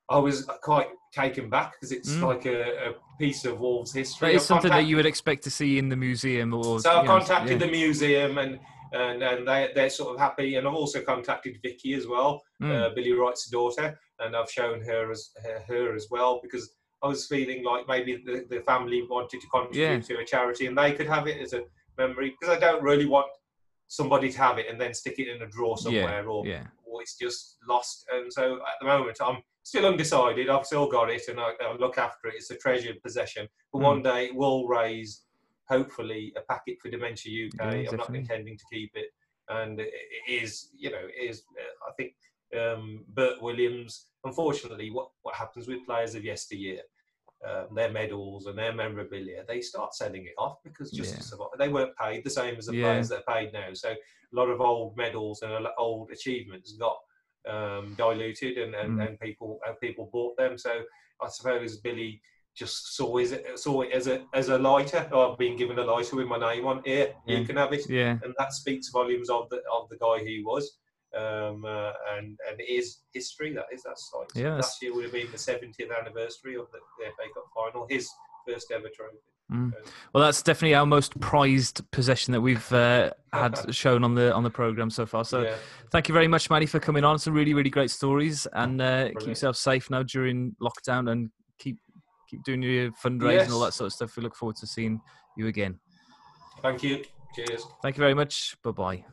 I 0.09 0.17
was 0.17 0.45
quite 0.61 0.87
taken 1.13 1.49
back 1.49 1.73
because 1.73 1.91
it's 1.91 2.11
Mm. 2.13 2.27
like 2.27 2.45
a, 2.45 2.89
a 2.89 2.93
piece 3.19 3.45
of 3.45 3.59
Wolves 3.59 3.93
history. 3.93 4.29
That 4.29 4.35
is 4.35 4.43
I 4.43 4.45
something 4.45 4.71
that 4.71 4.85
you 4.85 4.95
would 4.97 5.05
expect 5.05 5.43
to 5.45 5.49
see 5.49 5.77
in 5.77 5.89
the 5.89 5.95
museum 5.95 6.53
or. 6.53 6.79
so 6.79 6.89
I 6.91 7.01
you 7.01 7.07
know, 7.07 7.07
contacted 7.17 7.59
yeah. 7.59 7.65
the 7.65 7.71
museum 7.71 8.37
and 8.37 8.59
and, 8.93 9.21
and 9.23 9.45
they, 9.47 9.71
they're 9.75 9.89
sort 9.89 10.13
of 10.13 10.19
happy. 10.21 10.55
And 10.55 10.65
I've 10.65 10.73
also 10.73 11.01
contacted 11.01 11.57
Vicky 11.61 11.95
as 11.95 12.07
well, 12.07 12.41
Mm. 12.61 12.71
uh, 12.71 12.89
Billy 12.95 13.11
Wright's 13.11 13.49
daughter, 13.49 13.99
and 14.19 14.35
I've 14.35 14.49
shown 14.49 14.79
her 14.81 15.11
as 15.11 15.31
her, 15.43 15.63
her 15.67 15.95
as 15.95 16.07
well 16.09 16.39
because 16.41 16.69
I 17.03 17.07
was 17.07 17.27
feeling 17.27 17.63
like 17.63 17.87
maybe 17.87 18.21
the, 18.25 18.45
the 18.49 18.61
family 18.61 19.03
wanted 19.09 19.41
to 19.41 19.47
contribute 19.47 20.05
to 20.05 20.19
a 20.19 20.25
charity 20.25 20.67
and 20.67 20.77
they 20.77 20.93
could 20.93 21.07
have 21.07 21.27
it 21.27 21.41
as 21.41 21.53
a 21.53 21.63
memory 21.97 22.33
because 22.39 22.55
I 22.55 22.59
don't 22.59 22.81
really 22.81 23.05
want 23.05 23.27
somebody 23.87 24.31
to 24.31 24.37
have 24.37 24.57
it 24.59 24.67
and 24.69 24.79
then 24.79 24.93
stick 24.93 25.19
it 25.19 25.27
in 25.27 25.41
a 25.41 25.47
drawer 25.47 25.77
somewhere 25.77 26.27
or, 26.27 26.45
yeah. 26.45 26.63
or 26.85 27.01
it's 27.01 27.17
just 27.17 27.57
lost. 27.67 28.05
And 28.11 28.31
so 28.31 28.55
at 28.55 28.77
the 28.79 28.87
moment 28.87 29.17
I'm 29.21 29.37
still 29.65 29.85
undecided. 29.87 30.47
I've 30.49 30.65
still 30.65 30.87
got 30.87 31.09
it 31.09 31.27
and 31.27 31.39
I, 31.39 31.51
I 31.59 31.75
look 31.77 31.97
after 31.97 32.27
it. 32.27 32.35
It's 32.37 32.51
a 32.51 32.55
treasured 32.57 33.01
possession. 33.01 33.47
But 33.73 33.79
Mm. 33.79 33.83
one 33.83 34.01
day 34.03 34.25
it 34.27 34.35
will 34.35 34.67
raise 34.67 35.23
hopefully 35.67 36.31
a 36.37 36.41
packet 36.41 36.77
for 36.81 36.89
Dementia 36.89 37.47
UK. 37.47 37.83
Yeah, 37.83 37.89
I'm 37.89 37.97
not 37.97 38.15
intending 38.15 38.57
to 38.57 38.63
keep 38.71 38.91
it, 38.95 39.09
and 39.49 39.79
it 39.81 39.91
is, 40.29 40.69
you 40.77 40.91
know, 40.91 41.01
it 41.03 41.29
is. 41.29 41.43
uh, 41.59 41.89
I 41.89 41.93
think 41.97 42.13
um, 42.57 43.03
Bert 43.09 43.41
Williams. 43.41 44.07
Unfortunately, 44.23 44.91
what 44.91 45.09
what 45.23 45.35
happens 45.35 45.67
with 45.67 45.85
players 45.85 46.13
of 46.13 46.23
yesteryear, 46.23 46.81
um, 47.47 47.67
their 47.73 47.91
medals 47.91 48.45
and 48.45 48.57
their 48.57 48.71
memorabilia, 48.73 49.43
they 49.47 49.61
start 49.61 49.95
selling 49.95 50.25
it 50.25 50.33
off 50.37 50.57
because 50.63 50.91
just 50.91 51.15
Yeah. 51.15 51.21
survive, 51.21 51.57
they 51.57 51.69
weren't 51.69 51.97
paid 51.97 52.23
the 52.23 52.29
same 52.29 52.55
as 52.57 52.67
the 52.67 52.75
Yeah. 52.75 52.83
players 52.83 53.09
that 53.09 53.23
are 53.27 53.33
paid 53.35 53.51
now. 53.51 53.73
So 53.73 53.89
a 53.91 54.35
lot 54.39 54.49
of 54.49 54.61
old 54.61 54.95
medals 54.95 55.41
and 55.41 55.67
old 55.79 56.11
achievements 56.11 56.73
got 56.73 56.97
um, 57.47 57.93
diluted, 57.97 58.57
and, 58.57 58.73
and, 58.75 58.97
Mm. 58.97 59.07
and 59.07 59.19
people 59.19 59.59
and 59.67 59.79
people 59.79 60.09
bought 60.11 60.35
them. 60.37 60.57
So 60.57 60.83
I 61.21 61.27
suppose 61.29 61.77
Billy 61.77 62.21
just 62.55 62.95
saw 62.95 63.17
his, 63.17 63.37
saw 63.55 63.81
it 63.81 63.91
as 63.91 64.07
a 64.07 64.25
as 64.33 64.49
a 64.49 64.57
lighter. 64.57 65.07
Oh, 65.11 65.31
I've 65.31 65.37
been 65.37 65.57
given 65.57 65.77
a 65.79 65.83
lighter 65.83 66.15
with 66.15 66.27
my 66.27 66.37
name 66.39 66.65
on 66.65 66.81
here. 66.85 67.13
Yeah. 67.25 67.39
You 67.39 67.45
can 67.45 67.57
have 67.57 67.73
it, 67.73 67.89
Yeah. 67.89 68.17
and 68.23 68.33
that 68.37 68.53
speaks 68.53 68.89
volumes 68.89 69.29
of 69.29 69.49
the 69.49 69.61
of 69.71 69.89
the 69.89 69.97
guy 69.97 70.23
he 70.23 70.41
was. 70.45 70.77
Um, 71.15 71.63
uh, 71.63 71.93
and 72.17 72.37
and 72.49 72.59
it 72.59 72.69
is 72.69 72.99
history. 73.13 73.53
That 73.53 73.67
is 73.71 73.83
that's 73.83 74.11
like 74.17 74.29
Yeah, 74.35 74.55
last 74.55 74.81
year 74.81 74.93
would 74.93 75.03
have 75.03 75.13
been 75.13 75.31
the 75.31 75.37
70th 75.37 75.91
anniversary 75.97 76.55
of 76.55 76.67
the, 76.71 76.79
the 76.99 77.05
FA 77.15 77.23
Cup 77.33 77.45
final. 77.55 77.87
His 77.89 78.09
first 78.47 78.71
ever 78.71 78.89
trophy. 78.89 79.17
Mm. 79.51 79.73
Well, 80.13 80.23
that's 80.23 80.41
definitely 80.41 80.73
our 80.73 80.85
most 80.85 81.19
prized 81.19 81.89
possession 81.91 82.31
that 82.33 82.41
we've 82.41 82.71
uh, 82.73 83.11
had 83.31 83.55
shown 83.75 84.03
on 84.03 84.15
the 84.15 84.33
on 84.33 84.43
the 84.43 84.49
program 84.49 84.89
so 84.89 85.05
far. 85.05 85.23
So, 85.23 85.43
yeah. 85.43 85.55
thank 85.91 86.07
you 86.07 86.13
very 86.13 86.27
much, 86.27 86.49
Manny, 86.49 86.65
for 86.65 86.79
coming 86.79 87.03
on. 87.03 87.19
Some 87.19 87.33
really, 87.33 87.53
really 87.53 87.69
great 87.69 87.91
stories, 87.91 88.47
and 88.53 88.81
uh, 88.81 89.09
keep 89.19 89.27
yourself 89.27 89.55
safe 89.55 89.89
now 89.89 90.01
during 90.03 90.55
lockdown, 90.61 91.11
and 91.11 91.29
keep 91.59 91.77
keep 92.27 92.43
doing 92.43 92.63
your 92.63 92.91
fundraising 92.91 93.43
and 93.43 93.53
all 93.53 93.59
that 93.61 93.73
sort 93.73 93.87
of 93.87 93.93
stuff. 93.93 94.17
We 94.17 94.23
look 94.23 94.35
forward 94.35 94.55
to 94.57 94.67
seeing 94.67 94.99
you 95.37 95.47
again. 95.47 95.79
Thank 96.61 96.81
you. 96.81 97.03
Cheers. 97.35 97.67
Thank 97.81 97.97
you 97.97 98.01
very 98.01 98.13
much. 98.13 98.55
Bye 98.63 98.71
bye. 98.71 99.05